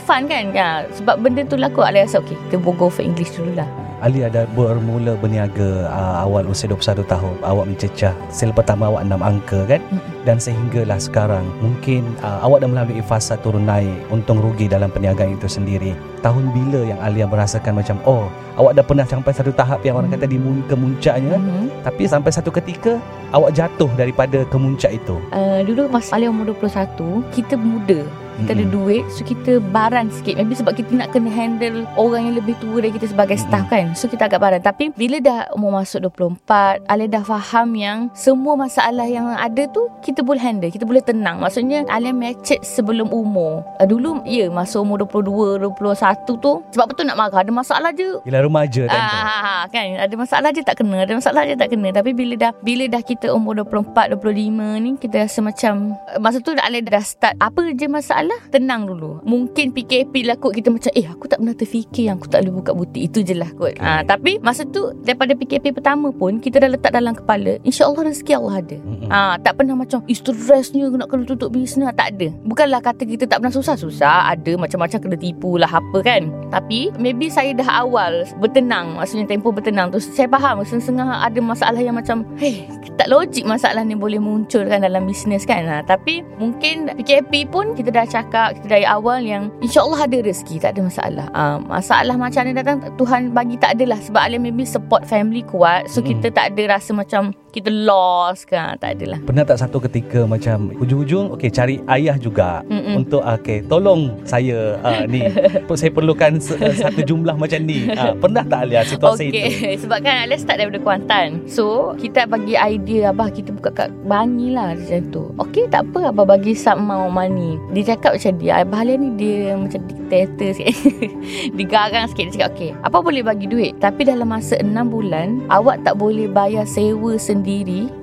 fun 0.08 0.24
kan? 0.24 0.56
Uh, 0.56 0.88
Sebab 0.96 1.20
benda 1.20 1.44
tu 1.44 1.60
lah 1.60 1.68
kot 1.68 1.84
Alia 1.84 2.08
rasa 2.08 2.24
okay 2.24 2.34
Kita 2.48 2.56
go 2.58 2.88
for 2.88 3.04
English 3.04 3.36
dulu 3.36 3.52
lah 3.52 3.85
Ali 4.04 4.20
ada 4.20 4.44
bermula 4.52 5.16
berniaga 5.16 5.88
uh, 5.88 6.20
awal 6.20 6.44
usia 6.44 6.68
21 6.68 7.00
tahun. 7.08 7.36
Awak 7.40 7.64
mencecah 7.64 8.12
sel 8.28 8.52
pertama 8.52 8.92
awak 8.92 9.08
6 9.08 9.16
angka 9.24 9.60
kan? 9.64 9.80
Mm-mm. 9.88 10.12
dan 10.26 10.42
sehinggalah 10.42 10.98
sekarang 10.98 11.46
mungkin 11.62 12.02
uh, 12.20 12.42
awak 12.42 12.66
dah 12.66 12.68
melalui 12.68 12.98
fasa 12.98 13.38
turun 13.38 13.62
naik 13.62 13.94
untung 14.10 14.42
rugi 14.42 14.66
dalam 14.66 14.90
perniagaan 14.90 15.38
itu 15.38 15.46
sendiri. 15.46 15.94
Tahun 16.20 16.50
bila 16.50 16.82
yang 16.82 16.98
Alia 16.98 17.24
merasakan 17.30 17.78
macam 17.78 17.96
oh 18.04 18.26
awak 18.58 18.74
dah 18.74 18.84
pernah 18.84 19.06
sampai 19.06 19.32
satu 19.32 19.54
tahap 19.54 19.80
yang 19.86 19.96
orang 19.96 20.10
kata 20.10 20.26
di 20.26 20.36
mun- 20.36 20.66
kemuncaknya. 20.66 21.38
Mm-hmm. 21.38 21.86
tapi 21.86 22.02
sampai 22.10 22.30
satu 22.34 22.50
ketika 22.50 22.98
awak 23.30 23.54
jatuh 23.54 23.88
daripada 23.94 24.42
kemuncak 24.50 24.98
itu. 24.98 25.16
Uh, 25.30 25.62
Dulu 25.62 25.88
masa 25.88 26.18
Alia 26.18 26.28
umur 26.30 26.52
21 26.52 27.22
Kita 27.30 27.54
muda 27.54 28.25
kita 28.42 28.50
ada 28.56 28.64
Mm-mm. 28.64 28.74
duit 28.74 29.04
So 29.12 29.24
kita 29.24 29.58
baran 29.72 30.12
sikit. 30.12 30.36
Maybe 30.36 30.54
sebab 30.56 30.76
kita 30.76 30.92
nak 30.92 31.12
kena 31.12 31.30
handle 31.32 31.88
Orang 31.96 32.28
yang 32.30 32.36
lebih 32.36 32.56
tua 32.60 32.84
dari 32.84 32.92
kita 32.92 33.08
sebagai 33.10 33.36
staff 33.40 33.66
kan. 33.68 33.96
So 33.96 34.06
kita 34.06 34.28
agak 34.28 34.40
baran. 34.40 34.60
Tapi 34.62 34.92
bila 34.92 35.20
dah 35.20 35.38
umur 35.56 35.80
masuk 35.82 36.08
24 36.08 36.86
Alia 36.86 37.06
dah 37.08 37.24
faham 37.24 37.72
yang 37.76 37.98
Semua 38.12 38.54
masalah 38.54 39.08
yang 39.08 39.28
ada 39.32 39.64
tu 39.72 39.88
Kita 40.04 40.20
boleh 40.20 40.40
handle 40.40 40.70
Kita 40.70 40.84
boleh 40.84 41.02
tenang. 41.02 41.40
Maksudnya 41.40 41.88
Alia 41.88 42.12
matured 42.12 42.62
sebelum 42.62 43.10
umur. 43.10 43.64
Uh, 43.80 43.86
Dulu 43.86 44.24
ya 44.28 44.52
Masa 44.52 44.82
umur 44.82 45.00
22 45.02 45.72
21 45.72 46.26
tu 46.40 46.52
Sebab 46.74 46.86
betul 46.92 47.08
nak 47.08 47.16
marah 47.16 47.40
Ada 47.42 47.52
masalah 47.52 47.90
je. 47.96 48.20
Yelah 48.26 48.42
remaja 48.44 48.82
kan 48.90 49.00
tu. 49.00 49.16
Ah, 49.16 49.62
kan? 49.70 49.86
Ada 50.02 50.14
masalah 50.18 50.48
je 50.50 50.62
tak 50.66 50.82
kena, 50.82 51.06
ada 51.06 51.12
masalah 51.14 51.46
je 51.46 51.54
tak 51.54 51.70
kena. 51.70 51.88
Tapi 51.94 52.10
bila 52.10 52.34
dah 52.34 52.52
bila 52.60 52.84
dah 52.90 53.02
kita 53.02 53.30
umur 53.30 53.62
24 53.62 54.18
25 54.18 54.82
ni 54.82 54.90
kita 54.98 55.22
rasa 55.22 55.38
macam 55.44 55.94
masa 56.18 56.42
tu 56.42 56.50
dah 56.50 56.66
dah 56.66 57.04
start 57.04 57.38
apa 57.38 57.70
je 57.78 57.86
masalah, 57.86 58.25
tenang 58.50 58.90
dulu. 58.90 59.22
Mungkin 59.22 59.70
PKP 59.70 60.26
lah 60.26 60.34
kot 60.40 60.56
kita 60.56 60.74
macam 60.74 60.90
eh 60.94 61.06
aku 61.06 61.30
tak 61.30 61.38
pernah 61.38 61.54
terfikir 61.54 62.10
yang 62.10 62.18
aku 62.18 62.26
tak 62.26 62.42
boleh 62.42 62.54
buka 62.58 62.70
butik. 62.74 63.02
Itu 63.12 63.22
je 63.22 63.38
lah 63.38 63.50
kot. 63.54 63.78
Okay. 63.78 63.84
Ah, 63.84 64.02
tapi 64.02 64.42
masa 64.42 64.66
tu 64.66 64.90
daripada 65.06 65.38
PKP 65.38 65.70
pertama 65.70 66.10
pun 66.10 66.42
kita 66.42 66.58
dah 66.58 66.70
letak 66.70 66.90
dalam 66.90 67.14
kepala 67.14 67.62
insya-Allah 67.62 68.10
rezeki 68.10 68.32
Allah 68.34 68.56
ada. 68.58 68.76
Ah, 69.06 69.34
tak 69.38 69.62
pernah 69.62 69.78
macam 69.78 70.02
"Ih, 70.10 70.18
stressnya 70.18 70.90
nak 70.90 71.12
kena 71.12 71.22
tutup 71.28 71.54
bisnes 71.54 71.86
tak 71.94 72.16
ada. 72.16 72.28
Bukanlah 72.42 72.80
kata 72.82 73.06
kita 73.06 73.28
tak 73.28 73.44
pernah 73.44 73.54
susah 73.54 73.76
susah, 73.78 74.32
ada 74.32 74.52
macam-macam 74.58 74.98
kena 74.98 75.16
tipu 75.16 75.60
lah 75.60 75.70
apa 75.70 75.98
kan. 76.02 76.32
Tapi 76.50 76.90
maybe 76.98 77.28
saya 77.30 77.52
dah 77.54 77.86
awal 77.86 78.26
bertenang, 78.40 78.96
maksudnya 78.96 79.28
tempoh 79.28 79.52
bertenang 79.52 79.92
tu 79.92 80.00
saya 80.00 80.26
faham 80.26 80.64
setengah 80.64 81.22
ada 81.22 81.38
masalah 81.38 81.78
yang 81.78 81.94
macam 81.94 82.24
hey, 82.40 82.66
tak 82.96 83.12
logik 83.12 83.44
masalah 83.44 83.84
ni 83.84 83.94
boleh 83.94 84.18
muncul 84.18 84.64
kan 84.66 84.82
dalam 84.82 85.04
bisnes 85.04 85.44
kan. 85.44 85.68
Ha, 85.68 85.84
tapi 85.84 86.24
mungkin 86.40 86.90
PKP 86.96 87.52
pun 87.52 87.76
kita 87.76 87.92
dah 87.92 88.08
cakap 88.16 88.56
kita 88.56 88.66
dari 88.80 88.86
awal 88.88 89.20
yang 89.20 89.52
insya-Allah 89.60 90.08
ada 90.08 90.18
rezeki, 90.24 90.56
tak 90.62 90.72
ada 90.76 90.80
masalah. 90.88 91.26
Ah, 91.36 91.56
masalah 91.60 92.16
macam 92.16 92.42
ni 92.48 92.52
datang 92.56 92.78
Tuhan 92.96 93.36
bagi 93.36 93.60
tak 93.60 93.76
adalah 93.76 94.00
sebab 94.00 94.20
Alim 94.24 94.48
maybe 94.48 94.64
support 94.64 95.04
family 95.04 95.44
kuat 95.44 95.86
so 95.92 96.00
Mm-mm. 96.00 96.16
kita 96.16 96.32
tak 96.32 96.56
ada 96.56 96.76
rasa 96.76 96.96
macam 96.96 97.36
kita 97.56 97.72
lost 97.72 98.52
kan, 98.52 98.76
tak 98.76 99.00
adalah. 99.00 99.16
Pernah 99.24 99.48
tak 99.48 99.56
satu 99.56 99.80
ketika 99.88 100.28
macam 100.28 100.76
hujung-hujung 100.76 101.32
okey 101.40 101.48
cari 101.48 101.80
ayah 101.88 102.20
juga 102.20 102.60
Mm-mm. 102.68 103.00
untuk 103.00 103.24
okey 103.24 103.64
tolong 103.64 104.12
saya 104.28 104.76
uh, 104.84 105.08
ni 105.08 105.24
saya 105.80 105.88
perlukan 105.88 106.36
uh, 106.36 106.74
satu 106.76 107.00
jumlah 107.00 107.32
macam 107.32 107.64
ni. 107.64 107.88
Uh, 107.88 108.12
pernah 108.20 108.44
tak 108.44 108.68
Alia 108.68 108.84
situasi 108.84 109.32
Okey, 109.32 109.48
itu? 109.48 109.80
sebab 109.88 110.04
kan 110.04 110.28
Alia 110.28 110.36
start 110.36 110.60
daripada 110.60 110.84
Kuantan. 110.84 111.48
So, 111.48 111.96
kita 111.96 112.28
bagi 112.28 112.60
idea 112.60 113.08
Abah 113.16 113.32
kita 113.32 113.56
buka 113.56 113.72
kat 113.72 113.88
Bangi 114.04 114.52
lah 114.52 114.76
macam 114.76 115.00
tu. 115.08 115.32
Okey, 115.40 115.72
tak 115.72 115.88
apa 115.88 116.12
Abah 116.12 116.28
bagi 116.28 116.52
some 116.52 116.84
amount 116.84 117.16
money. 117.16 117.56
Dia 117.72 117.96
cakap 117.96 118.20
macam 118.20 118.36
dia. 118.36 118.60
Abah 118.60 118.84
Alia 118.84 119.00
ni 119.00 119.16
dia 119.16 119.56
macam 119.56 119.80
dictator 119.88 120.52
sikit. 120.52 120.76
dia 121.56 121.64
garang 121.64 122.04
sikit. 122.12 122.24
Dia 122.28 122.34
cakap, 122.36 122.48
okey, 122.52 122.70
apa 122.84 122.96
boleh 123.00 123.24
bagi 123.24 123.48
duit? 123.48 123.72
Tapi 123.80 124.04
dalam 124.04 124.28
masa 124.28 124.60
6 124.60 124.68
bulan, 124.92 125.40
awak 125.48 125.80
tak 125.88 125.96
boleh 125.96 126.28
bayar 126.28 126.68
sewa 126.68 127.16
sendiri. 127.16 127.45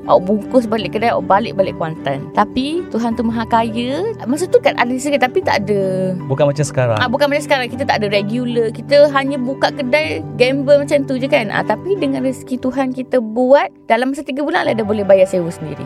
Awak 0.07 0.21
bungkus 0.23 0.65
balik 0.65 0.95
kedai, 0.95 1.11
awak 1.11 1.27
balik-balik 1.27 1.75
Kuantan. 1.75 2.31
Tapi, 2.31 2.83
Tuhan 2.89 3.19
tu 3.19 3.27
maha 3.27 3.43
kaya. 3.43 4.15
Masa 4.23 4.47
tu 4.47 4.63
kan 4.63 4.75
ada 4.79 4.91
sikit 4.95 5.19
tapi 5.23 5.43
tak 5.43 5.67
ada 5.67 6.15
Bukan 6.27 6.49
macam 6.49 6.65
sekarang. 6.65 6.97
Ah 6.99 7.07
bukan 7.11 7.27
macam 7.29 7.43
sekarang 7.43 7.67
kita 7.67 7.83
tak 7.83 8.01
ada 8.01 8.07
regular. 8.11 8.71
Kita 8.71 9.11
hanya 9.11 9.37
buka 9.39 9.71
kedai 9.71 10.23
gamble 10.39 10.83
macam 10.83 11.03
tu 11.03 11.19
je 11.19 11.27
kan. 11.27 11.51
Ah 11.51 11.63
tapi 11.63 11.95
dengan 11.99 12.23
rezeki 12.23 12.59
Tuhan 12.59 12.95
kita 12.95 13.19
buat 13.19 13.69
dalam 13.87 14.15
masa 14.15 14.23
3 14.23 14.39
bulan 14.43 14.67
lah 14.67 14.73
dah 14.75 14.85
boleh 14.87 15.03
bayar 15.03 15.27
sewa 15.27 15.51
sendiri. 15.51 15.83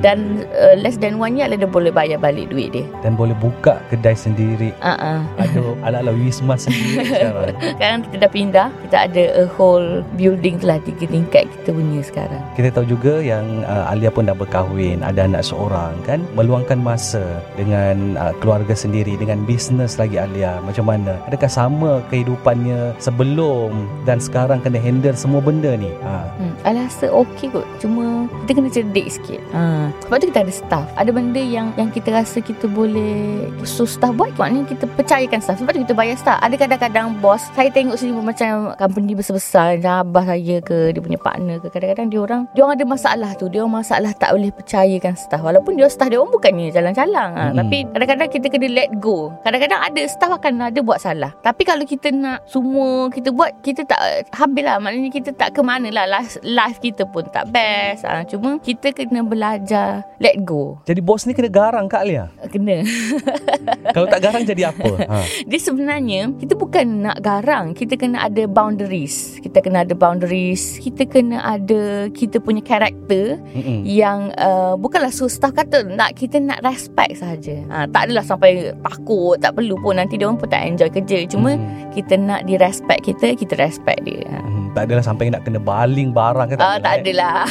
Dan 0.00 0.48
uh, 0.56 0.74
less 0.80 0.96
than 0.96 1.20
one 1.20 1.36
year 1.36 1.48
Dia 1.50 1.68
boleh 1.68 1.92
bayar 1.92 2.16
balik 2.16 2.48
duit 2.48 2.72
dia. 2.72 2.84
Dan 3.04 3.14
boleh 3.14 3.36
buka 3.36 3.80
kedai 3.92 4.16
sendiri. 4.16 4.72
Uh-uh. 4.80 5.20
Ada 5.36 5.60
ala-ala 5.86 6.12
wisma 6.16 6.56
sendiri 6.56 7.04
sekarang. 7.12 7.54
Sekarang 7.60 7.98
kita 8.08 8.16
dah 8.16 8.30
pindah 8.32 8.68
Kita 8.88 8.96
ada 9.08 9.24
a 9.36 9.44
whole 9.56 10.00
building 10.16 10.60
lah 10.64 10.80
Tiga 10.82 11.04
tingkat 11.04 11.44
kita 11.60 11.70
punya 11.76 12.00
sekarang. 12.00 12.40
Kita 12.56 12.68
tahu 12.72 12.86
juga 12.88 13.20
yang 13.20 13.62
uh, 13.68 13.92
Alia 13.92 14.08
pun 14.08 14.24
dah 14.26 14.36
berkahwin 14.36 15.04
Ada 15.04 15.28
anak 15.28 15.44
seorang 15.44 15.94
kan 16.08 16.24
Meluangkan 16.32 16.80
masa 16.80 17.22
Dengan 17.54 18.16
uh, 18.16 18.32
keluarga 18.40 18.72
sendiri 18.72 19.14
Dengan 19.20 19.44
bisnes 19.44 20.00
lagi 20.00 20.16
Alia. 20.16 20.58
Macam 20.64 20.88
mana? 20.88 21.20
Adakah 21.28 21.50
sama 21.50 21.90
kehidupannya 22.08 22.96
Sebelum 22.98 23.88
Dan 24.08 24.18
sekarang 24.18 24.64
kena 24.64 24.80
handle 24.80 25.16
semua 25.16 25.44
benda 25.44 25.76
ni? 25.76 25.92
Ha. 26.00 26.24
hmm. 26.40 26.49
Alia 26.66 26.90
rasa 26.90 27.08
okey 27.08 27.48
kot. 27.54 27.66
Cuma 27.80 28.28
Kita 28.44 28.60
kena 28.60 28.70
cerdik 28.72 29.06
sikit. 29.08 29.40
Ha. 29.54 29.88
Sebab 30.06 30.16
tu 30.20 30.26
kita 30.28 30.40
ada 30.44 30.52
staff. 30.52 30.86
Ada 30.98 31.10
benda 31.14 31.40
yang 31.40 31.72
Yang 31.78 32.00
kita 32.00 32.08
rasa 32.20 32.38
kita 32.42 32.66
boleh 32.68 33.48
So 33.64 33.86
staff 33.86 34.12
buat 34.16 34.34
Maknanya 34.36 34.68
kita 34.68 34.84
percayakan 34.98 35.38
staff. 35.40 35.62
Sebab 35.62 35.72
tu 35.76 35.82
kita 35.86 35.94
bayar 35.96 36.16
staff. 36.18 36.38
Ada 36.42 36.54
kadang-kadang 36.58 37.16
bos 37.22 37.40
Saya 37.56 37.72
tengok 37.72 37.96
pun 37.96 38.24
macam 38.24 38.74
Company 38.76 39.12
besar-besar 39.16 39.80
Macam 39.80 39.94
abah 40.04 40.24
saya 40.34 40.56
ke 40.60 40.92
Dia 40.92 41.00
punya 41.00 41.18
partner 41.20 41.56
ke. 41.62 41.68
Kadang-kadang 41.72 42.06
dia 42.12 42.20
orang 42.20 42.42
Dia 42.52 42.60
orang 42.66 42.74
ada 42.76 42.86
masalah 42.86 43.30
tu. 43.38 43.46
Dia 43.48 43.64
orang 43.64 43.84
masalah 43.84 44.12
tak 44.16 44.30
boleh 44.36 44.50
percayakan 44.52 45.14
staff. 45.16 45.40
Walaupun 45.40 45.78
dia 45.78 45.88
staff 45.88 46.08
dia 46.12 46.18
orang 46.20 46.32
bukannya 46.34 46.66
Jalan-jalan. 46.74 47.28
Ha. 47.36 47.42
Hmm. 47.50 47.56
Tapi 47.56 47.76
kadang-kadang 47.92 48.28
kita 48.28 48.46
kena 48.52 48.68
let 48.68 48.90
go. 49.00 49.32
Kadang-kadang 49.46 49.80
ada 49.80 50.02
staff 50.04 50.32
akan 50.36 50.52
ada 50.68 50.80
buat 50.84 50.98
salah. 51.00 51.32
Tapi 51.40 51.62
kalau 51.64 51.84
kita 51.86 52.12
nak 52.12 52.44
Semua 52.44 53.08
kita 53.08 53.32
buat 53.32 53.50
Kita 53.64 53.86
tak 53.86 54.30
Habis 54.34 54.62
lah. 54.64 54.76
Maknanya 54.82 55.10
kita 55.12 55.30
tak 55.34 55.56
ke 55.56 55.60
mana 55.64 55.88
lah. 55.92 56.04
Life, 56.10 56.40
life 56.50 56.78
kita 56.78 57.06
pun 57.06 57.22
tak 57.26 57.48
best 57.48 58.02
ha. 58.02 58.22
Cuma 58.22 58.58
kita 58.58 58.90
kena 58.90 59.22
belajar 59.22 60.02
Let 60.18 60.42
go 60.42 60.82
Jadi 60.84 61.00
bos 61.00 61.24
ni 61.24 61.32
kena 61.32 61.46
garang 61.46 61.86
Kak 61.86 62.02
Alia 62.02 62.28
Kena 62.46 62.82
Kalau 63.94 64.06
tak 64.06 64.20
garang 64.20 64.42
jadi 64.42 64.70
apa 64.70 64.90
ha. 65.10 65.22
Dia 65.44 65.60
sebenarnya 65.60 66.34
Kita 66.34 66.54
bukan 66.54 67.06
nak 67.06 67.18
garang 67.20 67.72
Kita 67.72 67.94
kena 67.94 68.26
ada 68.26 68.44
boundaries 68.44 69.38
Kita 69.40 69.60
kena 69.60 69.82
ada 69.82 69.94
boundaries 69.94 70.76
Kita 70.76 71.04
kena 71.04 71.40
ada 71.40 72.08
Kita 72.08 72.38
punya 72.38 72.60
karakter 72.60 73.38
Mm-mm. 73.52 73.84
Yang 73.84 74.34
uh, 74.36 74.74
Bukanlah 74.74 75.10
staff 75.10 75.52
kata 75.52 75.84
Nak 75.86 76.16
kita 76.16 76.38
nak 76.38 76.60
respect 76.60 77.18
saja. 77.18 77.60
ha, 77.68 77.84
Tak 77.84 78.08
adalah 78.08 78.24
sampai 78.24 78.72
Takut 78.80 79.36
Tak 79.38 79.54
perlu 79.54 79.76
pun 79.76 79.96
Nanti 79.96 80.16
dia 80.16 80.26
orang 80.26 80.38
pun 80.38 80.48
tak 80.48 80.64
enjoy 80.64 80.90
kerja 80.90 81.24
Cuma 81.26 81.52
Hmm. 81.60 81.90
Kita 81.90 82.14
nak 82.14 82.46
di 82.46 82.54
respect 82.54 83.02
kita 83.02 83.34
Kita 83.34 83.58
respect 83.58 84.06
dia 84.06 84.22
ha. 84.30 84.38
Hmm, 84.38 84.70
tak 84.70 84.86
adalah 84.86 85.02
sampai 85.02 85.28
nak 85.28 85.42
kena 85.42 85.58
baling 85.58 86.14
barang 86.14 86.39
ke 86.48 86.54
Ah, 86.56 86.78
tak 86.78 86.92
eh? 86.92 87.12
adalah. 87.12 87.44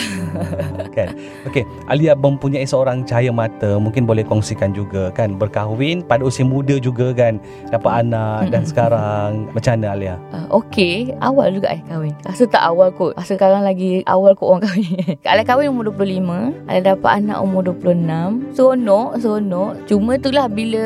Kan. 0.90 1.14
Okey, 1.46 1.64
Alia 1.86 2.18
mempunyai 2.18 2.66
seorang 2.66 3.06
cahaya 3.06 3.30
mata, 3.30 3.78
mungkin 3.78 4.04
boleh 4.04 4.26
kongsikan 4.26 4.74
juga 4.74 5.14
kan? 5.14 5.38
Berkahwin 5.38 6.02
pada 6.02 6.26
usia 6.26 6.42
muda 6.44 6.82
juga 6.82 7.14
kan, 7.14 7.38
dapat 7.70 8.06
anak 8.06 8.50
dan 8.50 8.66
Mm-mm. 8.66 8.70
sekarang. 8.70 9.30
Macam 9.54 9.72
mana 9.80 9.88
Alia? 9.94 10.16
uh, 10.34 10.46
Okay 10.50 11.14
Awal 11.20 11.56
juga 11.56 11.72
I 11.72 11.82
kahwin. 11.86 12.14
Rasa 12.26 12.44
tak 12.46 12.64
awal 12.64 12.90
kot. 12.92 13.14
Rasa 13.16 13.38
sekarang 13.38 13.62
lagi 13.62 14.02
Awal 14.06 14.34
kot 14.34 14.48
orang 14.50 14.64
kahwin. 14.66 15.16
Alia 15.32 15.44
kahwin 15.46 15.70
umur 15.72 15.94
25 15.94 16.68
Alia 16.68 16.82
dapat 16.84 17.12
anak 17.22 17.38
umur 17.40 17.62
26 17.70 18.56
Seronok 18.58 19.08
Seronok. 19.22 19.72
Cuma 19.86 20.18
itulah 20.18 20.46
bila 20.50 20.86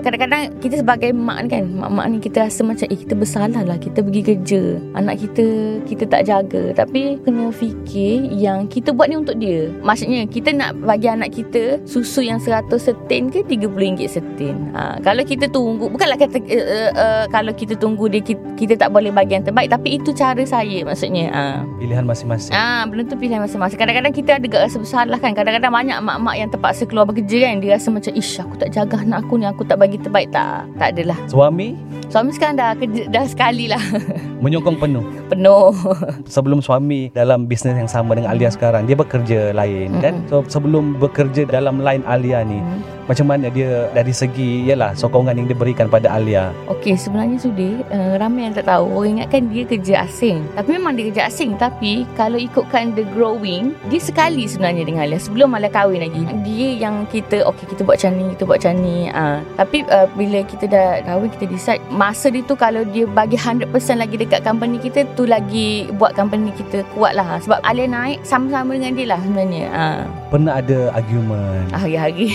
Kadang-kadang 0.00 0.52
Kita 0.58 0.80
sebagai 0.80 1.10
mak 1.12 1.48
kan? 1.48 1.64
Mak-mak 1.66 2.06
ni 2.08 2.16
kita 2.20 2.46
rasa 2.46 2.60
macam 2.62 2.86
Eh 2.86 2.98
kita 2.98 3.14
bersalah 3.16 3.62
lah. 3.64 3.78
Kita 3.80 4.00
pergi 4.00 4.22
kerja. 4.22 4.62
Anak 4.94 5.20
kita 5.20 5.44
Kita 5.84 6.04
tak 6.06 6.22
jaga. 6.28 6.62
Tapi 6.76 7.18
Kena 7.30 7.54
fikir 7.54 8.26
Yang 8.34 8.58
kita 8.74 8.90
buat 8.90 9.06
ni 9.06 9.22
untuk 9.22 9.38
dia 9.38 9.70
Maksudnya 9.86 10.26
Kita 10.26 10.50
nak 10.50 10.82
bagi 10.82 11.06
anak 11.06 11.30
kita 11.30 11.78
Susu 11.86 12.26
yang 12.26 12.42
100 12.42 12.66
setin 12.74 13.30
ke 13.30 13.46
RM30 13.46 14.10
setin 14.10 14.74
ha, 14.74 14.98
Kalau 14.98 15.22
kita 15.22 15.46
tunggu 15.46 15.86
Bukanlah 15.86 16.18
kata 16.18 16.42
uh, 16.42 16.50
uh, 16.50 16.90
uh, 16.98 17.24
Kalau 17.30 17.54
kita 17.54 17.78
tunggu 17.78 18.10
dia 18.10 18.18
kita, 18.18 18.42
kita 18.58 18.74
tak 18.74 18.90
boleh 18.90 19.14
bagi 19.14 19.38
yang 19.38 19.46
terbaik 19.46 19.70
Tapi 19.70 20.02
itu 20.02 20.10
cara 20.10 20.42
saya 20.42 20.82
Maksudnya 20.82 21.30
ha. 21.30 21.62
Pilihan 21.78 22.02
masing-masing. 22.02 22.52
Ah, 22.52 22.82
benda 22.84 23.08
tu 23.08 23.16
pilihan 23.16 23.40
masing-masing. 23.40 23.78
Kadang-kadang 23.80 24.12
kita 24.12 24.36
ada 24.36 24.46
rasa 24.60 24.76
bersalah 24.76 25.16
kan. 25.16 25.32
Kadang-kadang 25.32 25.72
banyak 25.72 25.98
mak-mak 26.04 26.34
yang 26.36 26.48
terpaksa 26.52 26.84
keluar 26.84 27.08
bekerja 27.08 27.48
kan. 27.48 27.62
Dia 27.62 27.78
rasa 27.78 27.88
macam, 27.88 28.12
ish 28.12 28.36
aku 28.42 28.54
tak 28.60 28.70
jaga 28.74 29.00
anak 29.00 29.24
aku 29.24 29.40
ni. 29.40 29.46
Aku 29.48 29.62
tak 29.64 29.80
bagi 29.80 29.96
terbaik. 29.96 30.28
Tak. 30.28 30.68
Tak 30.76 30.88
adalah. 30.92 31.18
Suami 31.30 31.78
Suami 32.10 32.34
sekarang 32.34 32.58
dah 32.58 32.74
kerja 32.74 33.06
dah 33.06 33.24
sekali 33.24 33.70
lah. 33.70 33.80
menyokong 34.40 34.76
penuh. 34.80 35.04
Penuh. 35.28 35.70
Sebelum 36.34 36.64
suami 36.64 37.12
dalam 37.12 37.44
bisnes 37.44 37.76
yang 37.76 37.88
sama 37.90 38.16
dengan 38.16 38.32
Alia 38.32 38.48
sekarang, 38.48 38.88
dia 38.88 38.96
bekerja 38.96 39.52
lain 39.52 40.00
kan. 40.00 40.24
So 40.26 40.42
sebelum 40.48 40.96
bekerja 40.96 41.44
dalam 41.46 41.80
line 41.80 42.02
Alia 42.08 42.42
ni, 42.42 42.60
Hmm. 42.60 42.84
macam 43.08 43.26
mana 43.26 43.50
dia 43.50 43.90
dari 43.90 44.14
segi 44.14 44.68
yalah 44.70 44.94
sokongan 44.94 45.34
yang 45.34 45.48
diberikan 45.50 45.90
pada 45.90 46.14
Alia. 46.14 46.54
Okey, 46.70 46.94
sebenarnya 46.94 47.42
Sudi, 47.42 47.82
uh, 47.90 48.14
ramai 48.22 48.46
yang 48.46 48.54
tak 48.54 48.70
tahu. 48.70 48.86
Orang 48.94 49.18
ingatkan 49.18 49.50
dia 49.50 49.66
kerja 49.66 49.94
asing. 50.06 50.46
Tapi 50.54 50.78
memang 50.78 50.94
dia 50.94 51.10
kerja 51.10 51.26
asing. 51.26 51.58
Tapi 51.58 52.06
kalau 52.14 52.38
ikutkan 52.38 52.94
the 52.94 53.02
growing, 53.10 53.74
dia 53.90 53.98
sekali 53.98 54.46
sebenarnya 54.46 54.86
dengan 54.86 55.02
Alia. 55.10 55.18
Sebelum 55.18 55.50
Alia 55.58 55.66
kahwin 55.72 56.06
lagi. 56.06 56.22
Dia 56.46 56.68
yang 56.86 57.02
kita, 57.10 57.42
okey 57.50 57.74
kita 57.74 57.82
buat 57.82 57.98
macam 57.98 58.12
ni, 58.14 58.24
kita 58.38 58.42
buat 58.46 58.58
macam 58.62 58.74
ni. 58.78 58.96
Uh, 59.10 59.38
tapi 59.58 59.78
uh, 59.90 60.06
bila 60.14 60.38
kita 60.46 60.64
dah 60.70 60.88
kahwin, 61.02 61.28
kita 61.34 61.44
decide 61.50 61.82
masa 61.90 62.30
dia 62.30 62.46
tu 62.46 62.54
kalau 62.54 62.86
dia 62.86 63.10
bagi 63.10 63.34
100% 63.34 63.66
lagi 63.98 64.14
dekat 64.14 64.29
company 64.38 64.78
kita, 64.78 65.02
tu 65.18 65.26
lagi 65.26 65.90
buat 65.98 66.14
company 66.14 66.54
kita 66.54 66.86
kuat 66.94 67.18
lah. 67.18 67.42
Sebab 67.42 67.58
Alia 67.66 67.90
naik 67.90 68.22
sama-sama 68.22 68.78
dengan 68.78 68.94
dia 68.94 69.06
lah 69.10 69.20
sebenarnya. 69.26 69.66
Uh. 69.74 70.00
Pernah 70.30 70.62
ada 70.62 70.78
argument. 70.94 71.66
Hari-hari 71.74 72.30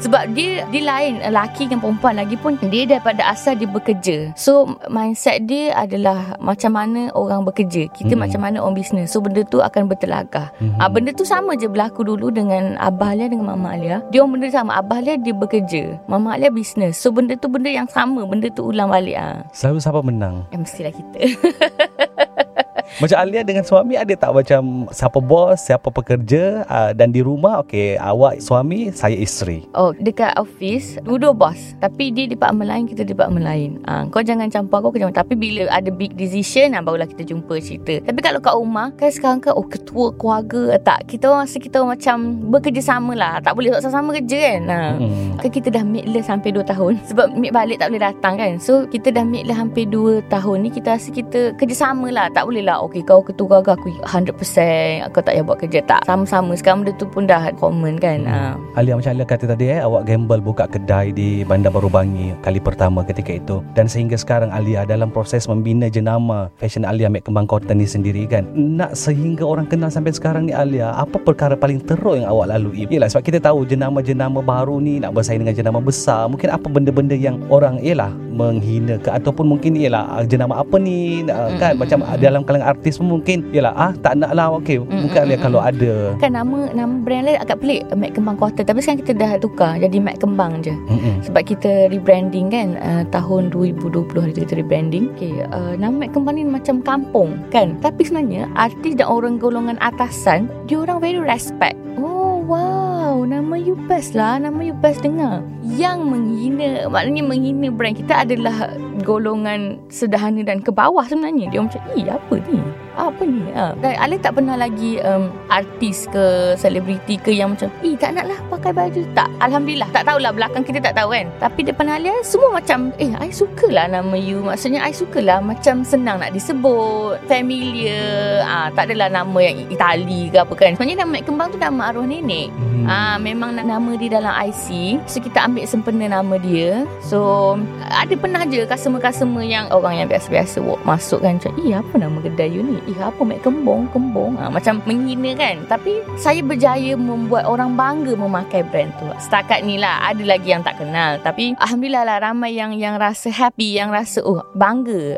Sebab 0.00 0.32
dia 0.32 0.64
Dia 0.68 0.82
lain 0.84 1.20
Lelaki 1.20 1.66
dengan 1.66 1.82
perempuan 1.82 2.16
lagi 2.16 2.36
pun 2.36 2.56
Dia 2.62 2.86
daripada 2.86 3.24
asal 3.26 3.56
dia 3.56 3.66
bekerja 3.66 4.32
So 4.34 4.76
mindset 4.86 5.44
dia 5.44 5.74
adalah 5.74 6.36
Macam 6.38 6.74
mana 6.74 7.08
orang 7.12 7.42
bekerja 7.42 7.88
Kita 7.88 8.12
Mm-mm. 8.12 8.20
macam 8.20 8.40
mana 8.40 8.56
orang 8.60 8.76
bisnes 8.76 9.10
So 9.10 9.20
benda 9.20 9.42
tu 9.42 9.58
akan 9.58 9.86
bertelagah 9.86 10.52
Mhm. 10.60 10.76
Ah, 10.76 10.90
benda 10.90 11.10
tu 11.10 11.24
sama 11.24 11.54
je 11.54 11.66
berlaku 11.66 12.02
dulu 12.02 12.28
dengan 12.28 12.76
Abah 12.76 13.12
Alia 13.12 13.28
dengan 13.28 13.56
Mama 13.56 13.72
Alia. 13.72 14.04
Dia 14.08 14.20
orang 14.20 14.36
benda 14.36 14.48
sama. 14.50 14.76
Abah 14.76 15.00
Alia 15.00 15.16
dia 15.16 15.32
bekerja. 15.32 15.96
Mama 16.04 16.36
Alia 16.36 16.52
bisnes. 16.52 16.96
So 16.96 17.08
benda 17.10 17.32
tu 17.34 17.48
benda 17.48 17.68
yang 17.68 17.88
sama. 17.88 18.24
Benda 18.24 18.48
tu 18.50 18.68
ulang 18.68 18.88
balik 18.88 19.16
ah. 19.16 19.40
Selalu 19.50 19.78
siapa 19.80 20.00
menang? 20.00 20.44
Ya 20.50 20.58
mestilah 20.60 20.92
kita. 20.92 21.18
Macam 22.98 23.16
Alia 23.22 23.46
dengan 23.46 23.62
suami 23.62 23.94
ada 23.94 24.10
tak 24.18 24.34
macam 24.34 24.90
siapa 24.90 25.18
bos, 25.22 25.62
siapa 25.62 25.88
pekerja 25.94 26.66
uh, 26.66 26.90
dan 26.90 27.14
di 27.14 27.22
rumah 27.22 27.62
okey 27.62 27.94
awak 28.00 28.42
suami, 28.42 28.90
saya 28.90 29.14
isteri. 29.14 29.62
Oh, 29.78 29.94
dekat 29.94 30.34
office 30.34 30.98
dua-dua 31.06 31.30
bos. 31.30 31.78
Tapi 31.78 32.10
dia 32.10 32.26
department 32.26 32.66
lain, 32.66 32.84
kita 32.90 33.06
department 33.06 33.46
lain. 33.46 33.70
Ah, 33.86 34.08
kau 34.10 34.24
jangan 34.24 34.50
campur 34.50 34.82
aku, 34.82 34.96
kau 34.96 35.00
jangan. 35.06 35.14
Tapi 35.14 35.38
bila 35.38 35.70
ada 35.70 35.92
big 35.92 36.18
decision, 36.18 36.74
ah, 36.74 36.82
barulah 36.82 37.06
kita 37.06 37.22
jumpa 37.22 37.54
cerita. 37.62 38.02
Tapi 38.02 38.18
kalau 38.18 38.42
kat 38.42 38.54
rumah, 38.56 38.90
kan 38.98 39.12
sekarang 39.12 39.38
kan, 39.38 39.54
oh 39.54 39.66
ketua 39.68 40.10
keluarga 40.16 40.80
tak. 40.82 41.06
Kita 41.06 41.30
orang 41.30 41.46
rasa 41.46 41.58
kita 41.62 41.78
orang 41.78 41.94
macam 41.94 42.16
bekerjasama 42.50 43.12
lah. 43.14 43.32
Tak 43.38 43.54
boleh 43.54 43.70
sama-sama 43.78 44.16
kerja 44.18 44.38
kan. 44.40 44.62
Ah. 44.66 44.92
Hmm. 44.98 45.36
Kan 45.40 45.50
kita 45.52 45.68
dah 45.72 45.84
meet 45.84 46.06
sampai 46.24 46.52
2 46.52 46.62
tahun 46.68 47.00
Sebab 47.10 47.26
meet 47.36 47.52
balik 47.52 47.80
tak 47.80 47.92
boleh 47.92 48.02
datang 48.02 48.34
kan 48.36 48.52
So 48.60 48.84
kita 48.86 49.10
dah 49.10 49.24
meet 49.24 49.48
hampir 49.50 49.88
2 49.88 50.28
tahun 50.28 50.56
ni 50.66 50.70
Kita 50.70 50.96
rasa 50.96 51.08
kita 51.10 51.56
kerjasama 51.56 52.12
lah 52.12 52.28
Tak 52.30 52.44
boleh 52.44 52.62
lah 52.64 52.79
Okay 52.88 53.02
kau 53.04 53.20
ketua 53.20 53.60
keluarga 53.60 53.76
aku 53.76 53.92
100% 54.06 55.12
Kau 55.12 55.20
tak 55.20 55.34
payah 55.36 55.44
buat 55.44 55.58
kerja. 55.60 55.80
Tak 55.84 56.08
sama-sama. 56.08 56.56
Sekarang 56.56 56.84
benda 56.86 56.94
tu 56.96 57.06
pun 57.08 57.28
dah 57.28 57.52
common 57.58 58.00
kan 58.00 58.18
Hmm. 58.20 58.56
hmm. 58.56 58.78
Alia 58.78 58.94
macam 58.96 59.10
Alia 59.16 59.26
kata 59.26 59.44
tadi 59.48 59.64
eh 59.72 59.80
awak 59.80 60.06
gamble 60.06 60.42
buka 60.44 60.64
kedai 60.68 61.10
di 61.14 61.42
Bandar 61.42 61.72
Baru 61.72 61.88
Bangi 61.90 62.36
kali 62.44 62.60
pertama 62.62 63.02
ketika 63.02 63.32
itu. 63.36 63.56
Dan 63.74 63.88
sehingga 63.90 64.14
sekarang 64.14 64.52
Alia 64.52 64.84
dalam 64.84 65.08
proses 65.10 65.46
membina 65.50 65.90
jenama 65.90 66.52
fashion 66.60 66.86
Alia 66.86 67.10
Mek 67.10 67.26
Kembang 67.26 67.48
Cotton 67.48 67.80
ni 67.80 67.86
sendiri 67.88 68.28
kan. 68.28 68.46
Nak 68.54 68.94
sehingga 68.94 69.42
orang 69.46 69.66
kenal 69.66 69.90
sampai 69.90 70.14
sekarang 70.14 70.48
ni 70.48 70.54
Alia 70.54 70.92
apa 70.94 71.16
perkara 71.18 71.56
paling 71.56 71.82
teruk 71.82 72.20
yang 72.20 72.28
awak 72.28 72.54
lalui? 72.54 72.86
Yelah 72.86 73.08
sebab 73.10 73.24
kita 73.26 73.38
tahu 73.42 73.66
jenama-jenama 73.66 74.40
baru 74.44 74.78
ni 74.78 75.02
nak 75.02 75.16
bersaing 75.16 75.42
dengan 75.42 75.56
jenama 75.56 75.80
besar 75.82 76.30
mungkin 76.30 76.50
apa 76.52 76.66
benda-benda 76.70 77.16
yang 77.16 77.40
orang 77.50 77.82
ialah 77.82 78.12
menghina 78.30 78.94
ke? 78.96 79.10
Ataupun 79.10 79.46
mungkin 79.50 79.74
ialah 79.76 80.20
ah, 80.20 80.24
jenama 80.24 80.62
apa 80.62 80.78
ni? 80.78 81.26
Ah, 81.26 81.50
kan? 81.58 81.76
Macam 81.76 82.00
mm, 82.00 82.10
mm. 82.14 82.20
dalam 82.22 82.40
kalangan 82.46 82.68
artis 82.72 82.96
pun 82.96 83.08
mungkin 83.10 83.50
ialah 83.50 83.74
ah 83.74 83.92
tak 83.98 84.16
nak 84.18 84.32
lah. 84.32 84.48
Okey 84.58 84.78
Mm, 84.80 85.06
bukan 85.06 85.20
mm, 85.20 85.26
Alia 85.28 85.36
mm, 85.36 85.44
kalau 85.44 85.60
mm. 85.60 85.70
ada. 85.70 85.92
Kan 86.18 86.30
nama 86.34 86.58
nama 86.72 86.94
brand 87.04 87.24
lain 87.26 87.38
agak 87.38 87.58
pelik 87.60 87.82
Mac 87.94 88.10
Kembang 88.16 88.36
Quarter. 88.40 88.64
Tapi 88.64 88.78
sekarang 88.80 89.00
kita 89.04 89.12
dah 89.18 89.32
tukar 89.38 89.72
Jadi 89.78 89.96
Mac 90.00 90.16
Kembang 90.22 90.62
je. 90.64 90.74
Mm-mm. 90.74 91.20
sebab 91.26 91.42
kita 91.44 91.92
rebranding 91.92 92.48
kan? 92.48 92.68
Uh, 92.80 93.02
tahun 93.12 93.52
2020 93.52 94.22
hari 94.22 94.32
kita 94.32 94.56
rebranding. 94.56 95.12
Okay, 95.18 95.44
uh, 95.50 95.74
nama 95.76 96.06
Mac 96.06 96.10
Kembang 96.16 96.38
ni 96.38 96.46
macam 96.46 96.80
kampung 96.80 97.36
kan? 97.50 97.76
Tapi 97.82 98.06
sebenarnya 98.06 98.48
artis 98.56 98.96
dan 98.96 99.06
orang 99.10 99.36
golongan 99.36 99.76
atasan 99.82 100.48
dia 100.64 100.80
orang 100.80 101.02
very 101.02 101.20
respect. 101.20 101.76
Oh 102.00 102.40
wow 102.46 102.79
nama 103.24 103.54
you 103.56 103.76
best 103.88 104.16
lah 104.16 104.40
nama 104.40 104.60
you 104.60 104.76
best 104.78 105.04
dengar. 105.04 105.44
Yang 105.64 105.98
menghina 106.04 106.68
maknanya 106.88 107.22
menghina 107.24 107.68
brand 107.72 107.96
kita 107.96 108.24
adalah 108.24 108.72
golongan 109.02 109.80
sederhana 109.88 110.44
dan 110.44 110.60
ke 110.60 110.70
bawah 110.72 111.04
sebenarnya. 111.04 111.48
Dia 111.52 111.60
macam 111.60 111.80
eh 111.96 112.06
apa 112.08 112.34
ni 112.48 112.60
apa 113.08 113.22
ni 113.24 113.48
ha. 113.56 113.72
Dan 113.80 113.96
Alia 113.96 114.18
tak 114.20 114.36
pernah 114.36 114.56
lagi 114.60 115.00
um, 115.00 115.32
Artis 115.48 116.04
ke 116.12 116.54
Selebriti 116.60 117.16
ke 117.16 117.32
Yang 117.32 117.48
macam 117.56 117.68
Eh 117.80 117.94
tak 117.96 118.10
nak 118.18 118.26
lah 118.28 118.38
pakai 118.52 118.72
baju 118.76 119.02
Tak 119.16 119.28
Alhamdulillah 119.40 119.88
Tak 119.94 120.04
tahulah 120.04 120.32
belakang 120.36 120.62
kita 120.66 120.78
tak 120.84 120.94
tahu 120.98 121.16
kan 121.16 121.26
Tapi 121.40 121.60
depan 121.64 121.86
Alia 121.88 122.14
Semua 122.20 122.50
macam 122.52 122.92
Eh 123.00 123.10
I 123.16 123.30
sukalah 123.32 123.88
nama 123.88 124.16
you 124.18 124.44
Maksudnya 124.44 124.84
I 124.84 124.92
sukalah 124.92 125.40
Macam 125.40 125.86
senang 125.86 126.20
nak 126.20 126.36
disebut 126.36 127.24
Familiar 127.30 128.44
ah, 128.44 128.68
Tak 128.74 128.92
adalah 128.92 129.08
nama 129.08 129.38
yang 129.40 129.56
Itali 129.70 130.28
ke 130.28 130.42
apa 130.42 130.54
kan 130.58 130.76
Sebenarnya 130.76 131.06
nama 131.06 131.14
Kembang 131.24 131.48
tu 131.54 131.58
Nama 131.60 131.80
arwah 131.92 132.06
nenek 132.06 132.52
Hmm. 132.80 132.88
Ah 132.88 133.16
memang 133.20 133.52
nama 133.52 133.92
dia 134.00 134.16
dalam 134.16 134.32
IC. 134.48 134.96
So 135.04 135.20
kita 135.20 135.44
ambil 135.44 135.68
sempena 135.68 136.08
nama 136.08 136.40
dia. 136.40 136.88
So 137.04 137.52
ada 137.92 138.14
pernah 138.16 138.48
je 138.48 138.64
customer-customer 138.64 139.44
yang 139.44 139.68
orang 139.68 140.00
yang 140.00 140.08
biasa-biasa 140.08 140.64
walk 140.64 140.80
masuk 140.88 141.20
kan 141.20 141.36
macam, 141.36 141.52
"Eh 141.60 141.76
apa 141.76 141.94
nama 142.00 142.16
kedai 142.24 142.48
you 142.48 142.64
ni? 142.64 142.80
Eh 142.90 143.02
apa 143.02 143.22
mek 143.22 143.40
kembong, 143.46 143.86
kembong." 143.94 144.34
Ah 144.40 144.50
macam 144.50 144.82
menghina 144.82 145.36
kan. 145.38 145.62
Tapi 145.70 146.02
saya 146.18 146.42
berjaya 146.42 146.98
membuat 146.98 147.46
orang 147.46 147.78
bangga 147.78 148.18
memakai 148.18 148.66
brand 148.66 148.90
tu. 148.98 149.06
Setakat 149.22 149.62
ni 149.62 149.78
lah 149.78 150.02
ada 150.10 150.22
lagi 150.26 150.50
yang 150.50 150.66
tak 150.66 150.82
kenal. 150.82 151.22
Tapi 151.22 151.54
alhamdulillah 151.58 152.04
lah 152.04 152.18
ramai 152.18 152.56
yang 152.58 152.74
yang 152.74 152.98
rasa 152.98 153.30
happy, 153.30 153.78
yang 153.78 153.94
rasa 153.94 154.20
oh 154.26 154.42
bangga. 154.58 155.14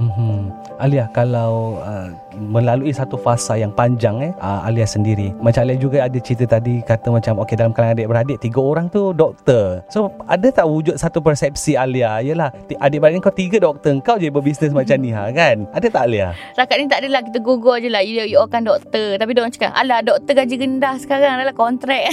Hmm. 0.00 0.50
Alia 0.82 1.06
kalau 1.14 1.78
uh, 1.78 2.10
melalui 2.34 2.90
satu 2.90 3.16
fasa 3.16 3.54
yang 3.54 3.70
panjang 3.70 4.20
eh 4.20 4.32
uh, 4.38 4.64
Alia 4.64 4.84
sendiri. 4.84 5.32
Macam 5.38 5.62
Alia 5.62 5.76
juga 5.76 6.04
ada 6.04 6.18
cerita 6.18 6.48
tadi 6.48 6.80
kata 6.80 7.08
macam 7.08 7.40
okey 7.42 7.54
dalam 7.54 7.72
kalangan 7.72 7.96
adik-beradik 7.96 8.38
tiga 8.38 8.58
orang 8.58 8.86
tu 8.86 9.12
doktor. 9.12 9.82
So 9.88 10.10
ada 10.24 10.48
tak 10.48 10.64
wujud 10.64 10.96
satu 10.96 11.18
persepsi 11.18 11.74
Alia? 11.74 12.20
Yalah 12.20 12.52
ti- 12.64 12.78
adik-beradik 12.78 13.22
kau 13.22 13.34
tiga 13.34 13.58
doktor 13.58 13.94
kau 14.00 14.16
je 14.16 14.28
berbisnes 14.28 14.72
macam 14.72 14.96
ni 14.96 15.10
ha 15.10 15.28
kan? 15.28 15.68
Ada 15.70 15.86
tak 15.88 16.02
Alia? 16.06 16.32
Setakat 16.52 16.76
ni 16.76 16.86
tak 16.86 17.00
adalah 17.00 17.20
kita 17.22 17.38
gugur 17.38 17.76
je 17.76 17.88
lah 17.88 18.00
You, 18.02 18.26
you 18.26 18.42
kan 18.46 18.62
doktor. 18.62 19.16
Tapi 19.16 19.30
diorang 19.32 19.50
cakap 19.50 19.72
Alah 19.72 20.02
doktor 20.02 20.34
gaji 20.34 20.58
rendah 20.58 20.98
sekarang 20.98 21.38
Adalah 21.38 21.54
kontrak. 21.54 22.10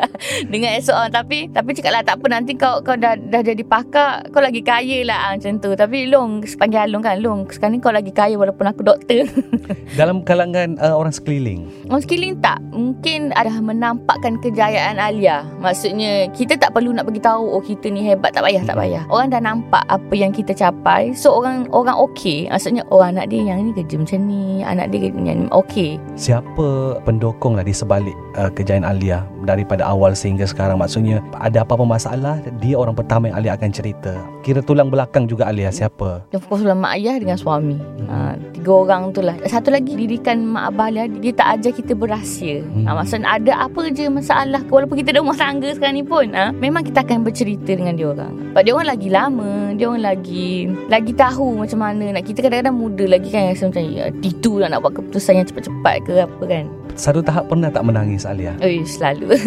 Dengan 0.52 0.78
SOR 0.78 1.10
Tapi 1.10 1.50
Tapi 1.50 1.70
cakap 1.74 1.92
lah 1.92 2.02
tak 2.02 2.18
apa 2.18 2.26
Nanti 2.30 2.54
kau 2.54 2.80
kau 2.80 2.94
dah, 2.94 3.18
dah 3.18 3.42
jadi 3.42 3.60
pakar 3.62 4.30
Kau 4.30 4.40
lagi 4.40 4.62
kaya 4.62 5.02
lah. 5.02 5.18
Ah, 5.24 5.30
Macam 5.34 5.58
tu. 5.58 5.72
Tapi 5.72 6.06
Long 6.06 6.40
Sepanggil 6.42 6.88
Long 6.88 7.02
kan 7.02 7.18
Long. 7.18 7.40
Sekarang 7.46 7.74
ni 7.74 7.80
kau 7.80 7.90
lagi 7.90 8.10
kaya 8.10 8.34
Walaupun 8.34 8.64
aku 8.64 8.82
doktor 8.82 9.26
Dalam 9.98 10.24
kalangan 10.24 10.76
uh, 10.80 10.94
orang 10.96 11.12
sekeliling. 11.14 11.68
Orang 11.88 12.02
sekeliling 12.02 12.38
tak. 12.40 12.58
Mungkin 12.72 13.32
ada 13.36 13.52
menampakkan 13.60 14.40
kejayaan 14.40 14.96
Alia. 14.98 15.44
Maksudnya 15.60 16.28
Kita 16.32 16.56
tak 16.56 16.72
perlu 16.72 16.96
nak 16.96 17.04
beritahu 17.04 17.44
Oh 17.52 17.60
kita 17.60 17.92
ni 17.92 18.00
hebat 18.02 18.32
Tak 18.32 18.42
payah 18.42 18.62
tak 18.64 18.76
payah. 18.80 19.04
Orang 19.12 19.28
dah 19.28 19.42
nampak 19.44 19.84
Apa 19.86 20.14
yang 20.16 20.32
kita 20.32 20.56
capai. 20.56 21.12
So 21.12 21.36
orang 21.36 21.68
orang 21.70 21.96
okey. 22.10 22.48
Maksudnya 22.48 22.82
Oh 22.88 23.04
anak 23.04 23.28
dia 23.28 23.52
yang 23.52 23.68
ni 23.68 23.70
kerja 23.76 24.00
macam 24.00 24.20
ni. 24.24 24.64
Anak 24.64 24.90
dia 24.90 25.12
yang 25.12 25.44
ni. 25.44 25.46
Okey. 25.52 26.00
Siapa 26.16 26.98
pendokong 27.04 27.58
lah 27.58 27.64
di 27.66 27.74
sebalik 27.74 28.16
uh, 28.38 28.48
kejayaan 28.52 28.86
Alia 28.86 29.24
daripada 29.44 29.84
awal 29.84 30.16
sehingga 30.16 30.48
sekarang? 30.48 30.80
Maksudnya 30.80 31.20
ada 31.38 31.66
apa-apa 31.66 31.84
masalah, 31.84 32.38
dia 32.62 32.78
orang 32.78 32.94
pertama 32.96 33.28
yang 33.28 33.36
Alia 33.42 33.52
akan 33.58 33.70
cerita. 33.74 34.14
Kira 34.42 34.62
tulang 34.62 34.88
belakang 34.88 35.26
juga 35.26 35.50
Alia 35.50 35.70
siapa? 35.70 36.24
Of 36.32 36.46
course 36.48 36.64
lah 36.64 36.74
mak 36.74 36.98
ayah 36.98 37.18
dengan 37.18 37.38
suami. 37.38 37.76
Ha, 38.08 38.34
Tiga 38.54 38.72
orang 38.72 39.10
tu 39.14 39.20
lah 39.22 39.36
Satu 39.52 39.68
lagi 39.68 39.92
didikan 39.92 40.48
mak 40.48 40.72
abah 40.72 40.88
dia 40.88 41.04
Dia 41.12 41.32
tak 41.36 41.60
ajar 41.60 41.72
kita 41.76 41.92
berahsia. 41.92 42.64
Hmm. 42.64 42.88
ha, 42.88 42.96
Maksudnya 42.96 43.36
ada 43.36 43.52
apa 43.68 43.84
je 43.92 44.08
masalah 44.08 44.64
Walaupun 44.64 44.96
kita 44.96 45.12
dah 45.12 45.20
rumah 45.20 45.36
tangga 45.36 45.68
sekarang 45.76 46.00
ni 46.00 46.04
pun 46.08 46.32
ha, 46.32 46.56
Memang 46.56 46.80
kita 46.80 47.04
akan 47.04 47.20
bercerita 47.20 47.76
dengan 47.76 47.92
dia 47.92 48.08
orang. 48.08 48.32
Sebab 48.32 48.62
dia 48.64 48.72
orang 48.72 48.88
lagi 48.96 49.08
lama 49.12 49.50
Dia 49.76 49.84
orang 49.92 50.04
lagi 50.08 50.72
Lagi 50.88 51.12
tahu 51.12 51.60
macam 51.60 51.78
mana 51.84 52.16
nak. 52.16 52.24
Kita 52.24 52.40
kadang-kadang 52.40 52.76
muda 52.80 53.04
lagi 53.04 53.28
kan 53.28 53.52
Rasa 53.52 53.68
macam 53.68 53.84
ya, 53.84 54.08
Titu 54.24 54.56
lah 54.56 54.72
nak 54.72 54.80
buat 54.88 54.96
keputusan 54.96 55.44
yang 55.44 55.46
cepat-cepat 55.52 55.96
ke 56.08 56.12
apa 56.24 56.42
kan. 56.48 56.64
Satu 56.96 57.20
tahap 57.20 57.52
pernah 57.52 57.68
tak 57.68 57.84
menangis 57.84 58.24
Alia? 58.24 58.56
Eh 58.64 58.80
selalu. 58.88 59.36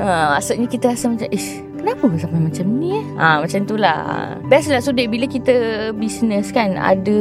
Ha, 0.00 0.36
Maksudnya 0.40 0.64
kita 0.64 0.96
rasa 0.96 1.12
macam 1.12 1.28
Ish 1.28 1.73
Kenapa 1.84 2.08
sampai 2.16 2.40
macam 2.40 2.64
ni 2.80 2.96
eh? 2.96 3.04
Ha, 3.14 3.44
macam 3.44 3.60
tu 3.62 3.76
lah 3.76 4.00
Best 4.48 4.72
lah 4.72 4.80
Sudik 4.80 5.12
bila 5.12 5.28
kita 5.28 5.52
Business 5.92 6.48
kan 6.48 6.74
Ada 6.74 7.16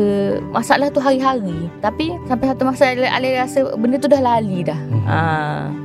Masalah 0.49 0.87
tu 0.87 1.03
hari-hari 1.03 1.67
Tapi 1.83 2.15
Sampai 2.23 2.47
satu 2.47 2.63
masa 2.63 2.87
Alia, 2.87 3.11
Alia 3.11 3.43
rasa 3.43 3.75
Benda 3.75 3.99
tu 3.99 4.07
dah 4.07 4.23
lali 4.23 4.63
dah 4.63 4.79
Mhm. 4.79 5.03
ha. 5.03 5.19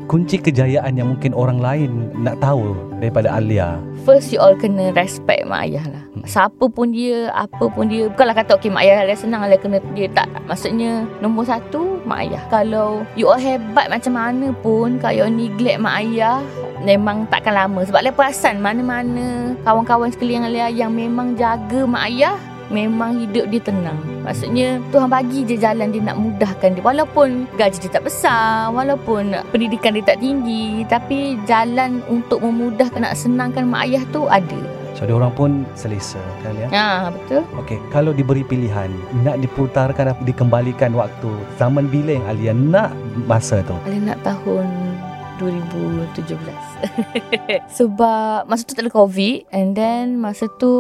Kunci 0.06 0.38
kejayaan 0.38 0.94
yang 0.94 1.10
mungkin 1.10 1.34
orang 1.34 1.58
lain 1.58 1.90
nak 2.16 2.40
tahu 2.40 2.72
daripada 2.96 3.28
Alia. 3.28 3.76
First 4.08 4.32
you 4.32 4.40
all 4.40 4.56
kena 4.56 4.96
respect 4.96 5.44
mak 5.44 5.68
ayah 5.68 5.84
lah 5.84 6.02
Siapa 6.28 6.68
pun 6.68 6.92
dia 6.92 7.32
Apa 7.32 7.72
pun 7.72 7.88
dia. 7.88 8.12
Bukanlah 8.12 8.36
kata 8.36 8.60
Okay 8.60 8.68
mak 8.68 8.84
ayah 8.84 9.00
Alia 9.00 9.16
senang 9.16 9.48
Alia 9.48 9.56
kena 9.56 9.80
dia. 9.96 10.06
Tak, 10.12 10.28
Maksudnya 10.44 11.08
Nombor 11.24 11.48
satu 11.48 12.04
Mak 12.04 12.20
ayah. 12.28 12.42
Kalau 12.52 13.02
you 13.16 13.24
all 13.24 13.40
hebat 13.40 13.88
macam 13.88 14.12
mana 14.12 14.52
pun 14.60 15.00
Kalau 15.00 15.24
you 15.24 15.26
neglect 15.32 15.80
mak 15.80 16.04
ayah 16.04 16.44
Memang 16.84 17.24
takkan 17.32 17.56
lama. 17.56 17.80
Sebab 17.88 18.04
Alia 18.04 18.12
perasan 18.12 18.60
Mana-mana 18.60 19.56
Kawan-kawan 19.64 20.12
sekeliling 20.12 20.44
Alia 20.44 20.68
Yang 20.68 20.92
memang 20.92 21.32
jaga 21.34 21.88
mak 21.88 22.12
ayah 22.12 22.36
Memang 22.68 23.16
hidup 23.24 23.48
dia 23.48 23.64
tenang. 23.64 23.96
Maksudnya 24.28 24.76
Tuhan 24.92 25.08
bagi 25.08 25.40
je 25.40 25.56
jalan 25.56 25.88
dia 25.88 26.04
nak 26.04 26.20
mudahkan 26.20 26.76
dia. 26.76 26.84
Walaupun 26.84 27.48
gaji 27.56 27.80
dia 27.80 27.88
tak 27.88 28.04
besar 28.04 28.68
Walaupun 28.76 29.32
pendidikan 29.48 29.96
dia 29.96 30.04
tak 30.04 30.20
tinggi 30.20 30.84
Tapi 30.84 31.40
jalan 31.48 32.04
untuk 32.12 32.44
memudahkan 32.44 33.00
Nak 33.00 33.16
senangkan 33.16 33.64
mak 33.64 33.88
ayah 33.88 34.04
tu 34.12 34.28
ada 34.28 34.77
So 34.98 35.06
dia 35.06 35.14
orang 35.14 35.30
pun 35.38 35.62
selesa 35.78 36.18
kan 36.42 36.58
Alia? 36.58 36.66
Ha 36.74 37.14
betul 37.14 37.46
Okey, 37.62 37.78
kalau 37.94 38.10
diberi 38.10 38.42
pilihan 38.42 38.90
nak 39.22 39.38
diputarkan 39.38 40.18
dikembalikan 40.26 40.90
waktu, 40.90 41.30
zaman 41.54 41.86
bila 41.86 42.18
yang 42.18 42.26
Alia 42.26 42.50
nak 42.50 42.90
masa 43.30 43.62
tu? 43.62 43.78
Alia 43.86 44.10
nak 44.10 44.18
tahun 44.26 44.87
2017 45.38 46.38
Sebab 47.78 48.44
Masa 48.44 48.62
tu 48.66 48.74
tak 48.74 48.84
ada 48.86 48.92
covid 48.92 49.46
And 49.50 49.72
then 49.72 50.18
Masa 50.18 50.50
tu 50.58 50.70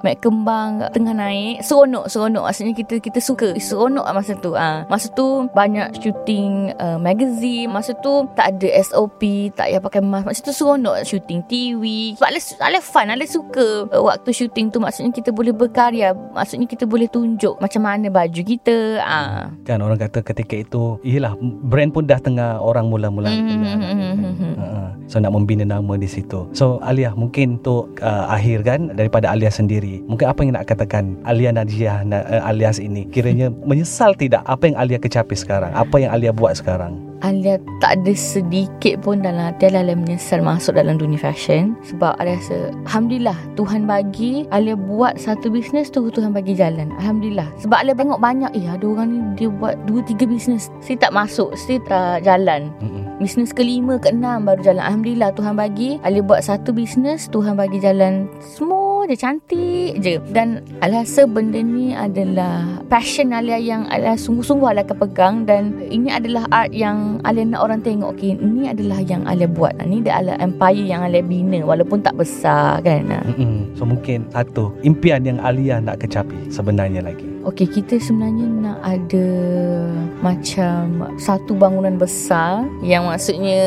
Mek 0.00 0.24
Kembang 0.24 0.88
Tengah 0.90 1.14
naik 1.14 1.62
Seronok 1.62 2.08
Seronok. 2.08 2.48
Maksudnya 2.48 2.74
kita 2.74 2.94
kita 2.98 3.20
suka 3.20 3.52
Seronok 3.56 4.04
lah 4.08 4.14
masa 4.16 4.32
tu 4.34 4.56
ah. 4.56 4.88
Masa 4.88 5.12
tu 5.12 5.46
Banyak 5.52 6.00
shooting 6.00 6.72
uh, 6.76 6.96
Magazine. 6.96 7.68
Masa 7.68 7.92
tu 8.00 8.26
Tak 8.32 8.56
ada 8.56 8.68
SOP 8.82 9.52
Tak 9.52 9.68
payah 9.68 9.80
pakai 9.80 10.00
mask. 10.00 10.24
Masa 10.26 10.40
tu 10.42 10.52
seronok 10.52 11.04
Shooting 11.04 11.44
TV 11.46 12.14
Sebab 12.16 12.28
Alia, 12.28 12.40
Alia 12.64 12.80
fun 12.80 13.06
Alia 13.08 13.28
suka 13.28 13.86
uh, 13.86 14.02
Waktu 14.02 14.32
shooting 14.32 14.72
tu. 14.72 14.80
Maksudnya 14.80 15.12
kita 15.12 15.30
boleh 15.30 15.52
berkarya. 15.52 16.12
Maksudnya 16.12 16.64
kita 16.64 16.88
boleh 16.88 17.06
tunjuk 17.06 17.60
Macam 17.60 17.84
mana 17.84 18.08
baju 18.08 18.40
kita 18.40 19.00
ah. 19.00 19.52
Kan 19.62 19.84
orang 19.84 20.00
kata 20.00 20.24
ketika 20.24 20.54
itu, 20.56 20.96
iyalah 21.04 21.36
brand 21.40 21.92
pun 21.92 22.04
dah 22.04 22.16
tengah 22.16 22.58
orang 22.58 22.88
mula-mula 22.88 23.28
Mhm, 23.28 23.68
mhm, 23.98 24.14
mhm, 24.14 24.32
mhm. 24.32 24.52
kan. 24.54 24.56
Ha, 24.58 24.88
So 25.08 25.16
nak 25.16 25.32
membina 25.32 25.64
nama 25.64 25.96
di 25.96 26.04
situ. 26.04 26.44
So 26.52 26.76
Alia 26.84 27.16
mungkin 27.16 27.58
untuk 27.58 27.96
uh, 28.04 28.28
akhir 28.28 28.62
kan 28.68 28.92
daripada 28.92 29.32
Alia 29.32 29.48
sendiri. 29.48 30.04
Mungkin 30.04 30.28
apa 30.28 30.40
yang 30.44 30.52
nak 30.54 30.68
katakan 30.68 31.16
Alia 31.24 31.48
Najiah 31.48 32.04
na, 32.04 32.22
uh, 32.28 32.44
alias 32.44 32.76
ini 32.76 33.08
kiranya 33.08 33.48
menyesal 33.68 34.12
tidak 34.12 34.44
apa 34.44 34.68
yang 34.68 34.76
Alia 34.76 35.00
kecapi 35.00 35.32
sekarang? 35.32 35.72
Apa 35.72 35.96
yang 35.96 36.12
Alia 36.12 36.30
buat 36.30 36.60
sekarang? 36.60 37.08
Alia 37.18 37.58
tak 37.82 37.98
ada 37.98 38.14
sedikit 38.14 39.02
pun 39.02 39.24
dalam 39.24 39.50
hati 39.50 39.66
Alia, 39.72 39.82
Alia 39.82 39.96
menyesal 39.98 40.38
masuk 40.38 40.78
dalam 40.78 41.00
dunia 41.00 41.18
fashion 41.18 41.74
sebab 41.82 42.14
Alia 42.22 42.38
rasa 42.38 42.70
Alhamdulillah 42.86 43.38
Tuhan 43.58 43.90
bagi 43.90 44.46
Alia 44.54 44.78
buat 44.78 45.18
satu 45.18 45.50
bisnes 45.50 45.90
tu 45.90 46.06
Tuhan 46.14 46.30
bagi 46.30 46.54
jalan 46.54 46.94
Alhamdulillah 47.02 47.50
sebab 47.58 47.74
Alia 47.80 47.96
tengok 47.98 48.22
banyak 48.22 48.54
eh 48.54 48.70
ada 48.70 48.86
orang 48.86 49.08
ni 49.10 49.18
dia 49.34 49.50
buat 49.50 49.74
dua 49.90 50.04
tiga 50.06 50.30
bisnes 50.30 50.70
saya 50.78 50.94
tak 51.00 51.10
masuk 51.10 51.50
saya 51.58 51.82
tak 51.90 52.22
jalan. 52.22 52.70
Bisnes 53.18 53.50
kelima, 53.50 53.98
keenam 53.98 54.46
baru 54.46 54.62
jalan. 54.62 54.78
Alhamdulillah 54.78 55.34
Tuhan 55.34 55.58
bagi. 55.58 55.98
Alia 56.06 56.22
buat 56.22 56.38
satu 56.38 56.70
bisnes, 56.70 57.26
Tuhan 57.26 57.58
bagi 57.58 57.82
jalan 57.82 58.30
semua 58.54 59.10
je 59.10 59.18
cantik 59.18 59.98
je. 59.98 60.22
Dan 60.30 60.62
Alia 60.78 61.02
rasa 61.02 61.26
benda 61.26 61.58
ni 61.58 61.98
adalah 61.98 62.78
passion 62.86 63.34
Alia 63.34 63.58
yang 63.58 63.90
Alia 63.90 64.14
sungguh-sungguh 64.14 64.70
Alia 64.70 64.86
akan 64.86 64.98
pegang 65.02 65.36
dan 65.50 65.82
ini 65.90 66.14
adalah 66.14 66.46
art 66.54 66.70
yang 66.70 67.18
Alia 67.26 67.42
nak 67.42 67.66
orang 67.66 67.82
tengok. 67.82 68.14
Okay, 68.14 68.38
ini 68.38 68.70
adalah 68.70 69.02
yang 69.02 69.26
Alia 69.26 69.50
buat. 69.50 69.74
Ini 69.82 69.98
adalah 70.06 70.38
empire 70.38 70.86
yang 70.86 71.02
Alia 71.02 71.18
bina 71.26 71.58
walaupun 71.66 71.98
tak 72.06 72.14
besar 72.14 72.78
kan. 72.86 73.10
So 73.74 73.82
mungkin 73.82 74.30
satu 74.30 74.78
impian 74.86 75.26
yang 75.26 75.42
Alia 75.42 75.82
nak 75.82 76.06
kecapi 76.06 76.54
sebenarnya 76.54 77.02
lagi. 77.02 77.26
Okey, 77.46 77.70
kita 77.70 78.02
sebenarnya 78.02 78.46
nak 78.50 78.78
ada 78.82 79.28
macam 80.18 81.06
satu 81.22 81.54
bangunan 81.54 81.94
besar 81.94 82.66
yang 82.82 83.06
maksudnya 83.06 83.62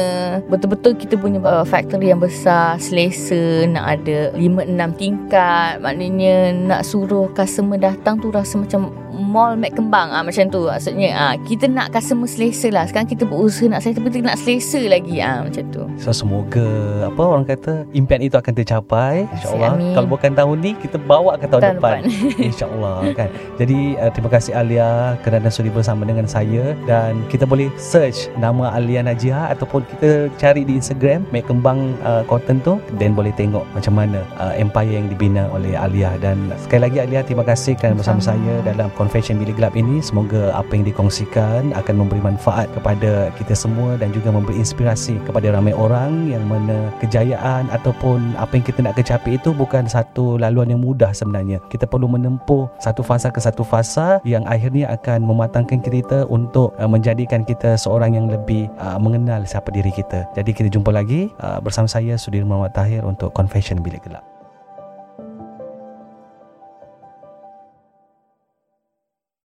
betul-betul 0.51 0.99
kita 0.99 1.15
punya 1.15 1.39
uh, 1.39 1.63
factory 1.63 2.11
yang 2.11 2.19
besar, 2.19 2.75
selesa, 2.83 3.63
nak 3.71 3.99
ada 3.99 4.35
5 4.35 4.75
6 4.75 4.99
tingkat. 4.99 5.79
Maknanya 5.79 6.51
nak 6.51 6.83
suruh 6.83 7.31
customer 7.31 7.79
datang 7.79 8.19
tu 8.19 8.27
rasa 8.27 8.59
macam 8.59 8.91
mall 9.11 9.59
Mac 9.59 9.75
Kembang 9.75 10.09
ah 10.09 10.23
macam 10.23 10.47
tu 10.47 10.65
maksudnya 10.65 11.09
ah 11.13 11.33
kita 11.43 11.67
nak 11.67 11.91
customer 11.91 12.27
selesa 12.27 12.71
lah 12.71 12.87
sekarang 12.87 13.07
kita 13.07 13.23
berusaha 13.27 13.67
nak 13.67 13.83
selesa 13.83 13.99
tapi 13.99 14.09
kita 14.11 14.25
nak 14.31 14.39
selesa 14.39 14.81
lagi 14.87 15.15
ah 15.19 15.43
macam 15.43 15.63
tu 15.69 15.83
So 15.99 16.09
semoga 16.09 16.65
apa 17.05 17.21
orang 17.21 17.45
kata 17.45 17.85
impian 17.93 18.25
itu 18.25 18.33
akan 18.33 18.53
tercapai 18.55 19.29
insyaallah. 19.37 19.77
Kalau 19.93 20.07
bukan 20.09 20.31
tahun 20.33 20.57
ni 20.63 20.71
kita 20.79 20.97
bawa 20.97 21.37
ke 21.37 21.45
tahun, 21.45 21.61
Tahun 21.61 21.75
depan. 21.77 21.99
depan. 22.01 22.41
insyaallah 22.49 22.97
kan. 23.13 23.29
Jadi 23.61 23.79
uh, 24.01 24.09
terima 24.09 24.29
kasih 24.33 24.51
Alia 24.55 24.89
kerana 25.21 25.47
sudi 25.53 25.69
bersama 25.69 26.07
dengan 26.07 26.25
saya 26.25 26.73
dan 26.89 27.21
kita 27.29 27.45
boleh 27.45 27.69
search 27.77 28.33
nama 28.41 28.73
Alia 28.73 29.05
Najia 29.05 29.51
ataupun 29.53 29.85
kita 29.93 30.31
cari 30.41 30.65
di 30.65 30.79
Instagram 30.79 31.21
Mek 31.29 31.45
Kembang 31.45 31.93
uh, 32.01 32.25
Cotton 32.25 32.57
tu 32.65 32.81
dan 32.97 33.13
boleh 33.13 33.29
tengok 33.35 33.61
macam 33.75 33.93
mana 33.93 34.25
uh, 34.41 34.53
empire 34.57 34.97
yang 34.97 35.05
dibina 35.05 35.45
oleh 35.51 35.77
Alia 35.77 36.17
dan 36.17 36.49
sekali 36.57 36.89
lagi 36.89 36.97
Alia 37.03 37.21
terima 37.21 37.45
kasih 37.45 37.77
kerana 37.77 37.93
bersama 37.93 38.17
Sama. 38.23 38.33
saya 38.33 38.53
dalam 38.65 38.89
Confession 39.01 39.41
Bilik 39.41 39.57
Gelap 39.57 39.73
ini 39.73 39.97
semoga 39.97 40.53
apa 40.53 40.77
yang 40.77 40.85
dikongsikan 40.85 41.73
akan 41.73 41.95
memberi 42.05 42.21
manfaat 42.21 42.69
kepada 42.77 43.33
kita 43.33 43.57
semua 43.57 43.97
dan 43.97 44.13
juga 44.13 44.29
memberi 44.29 44.61
inspirasi 44.61 45.17
kepada 45.25 45.49
ramai 45.49 45.73
orang 45.73 46.29
yang 46.29 46.45
mana 46.45 46.93
kejayaan 47.01 47.65
ataupun 47.73 48.37
apa 48.37 48.61
yang 48.61 48.65
kita 48.69 48.85
nak 48.85 48.93
kecapi 49.01 49.41
itu 49.41 49.57
bukan 49.57 49.89
satu 49.89 50.37
laluan 50.37 50.69
yang 50.69 50.85
mudah 50.85 51.09
sebenarnya. 51.17 51.57
Kita 51.73 51.89
perlu 51.89 52.05
menempuh 52.05 52.69
satu 52.77 53.01
fasa 53.01 53.33
ke 53.33 53.41
satu 53.41 53.65
fasa 53.65 54.21
yang 54.21 54.45
akhirnya 54.45 54.93
akan 54.93 55.25
mematangkan 55.25 55.81
kita 55.81 56.29
untuk 56.29 56.77
uh, 56.77 56.85
menjadikan 56.85 57.41
kita 57.41 57.73
seorang 57.73 58.13
yang 58.13 58.29
lebih 58.29 58.69
uh, 58.77 59.01
mengenal 59.01 59.41
siapa 59.49 59.73
diri 59.73 59.89
kita. 59.89 60.29
Jadi 60.37 60.53
kita 60.53 60.69
jumpa 60.69 60.93
lagi 60.93 61.33
uh, 61.41 61.57
bersama 61.57 61.89
saya 61.89 62.21
Sudirman 62.21 62.61
Muhammad 62.61 62.77
Tahir 62.77 63.01
untuk 63.01 63.33
Confession 63.33 63.81
Bilik 63.81 64.05
Gelap 64.05 64.30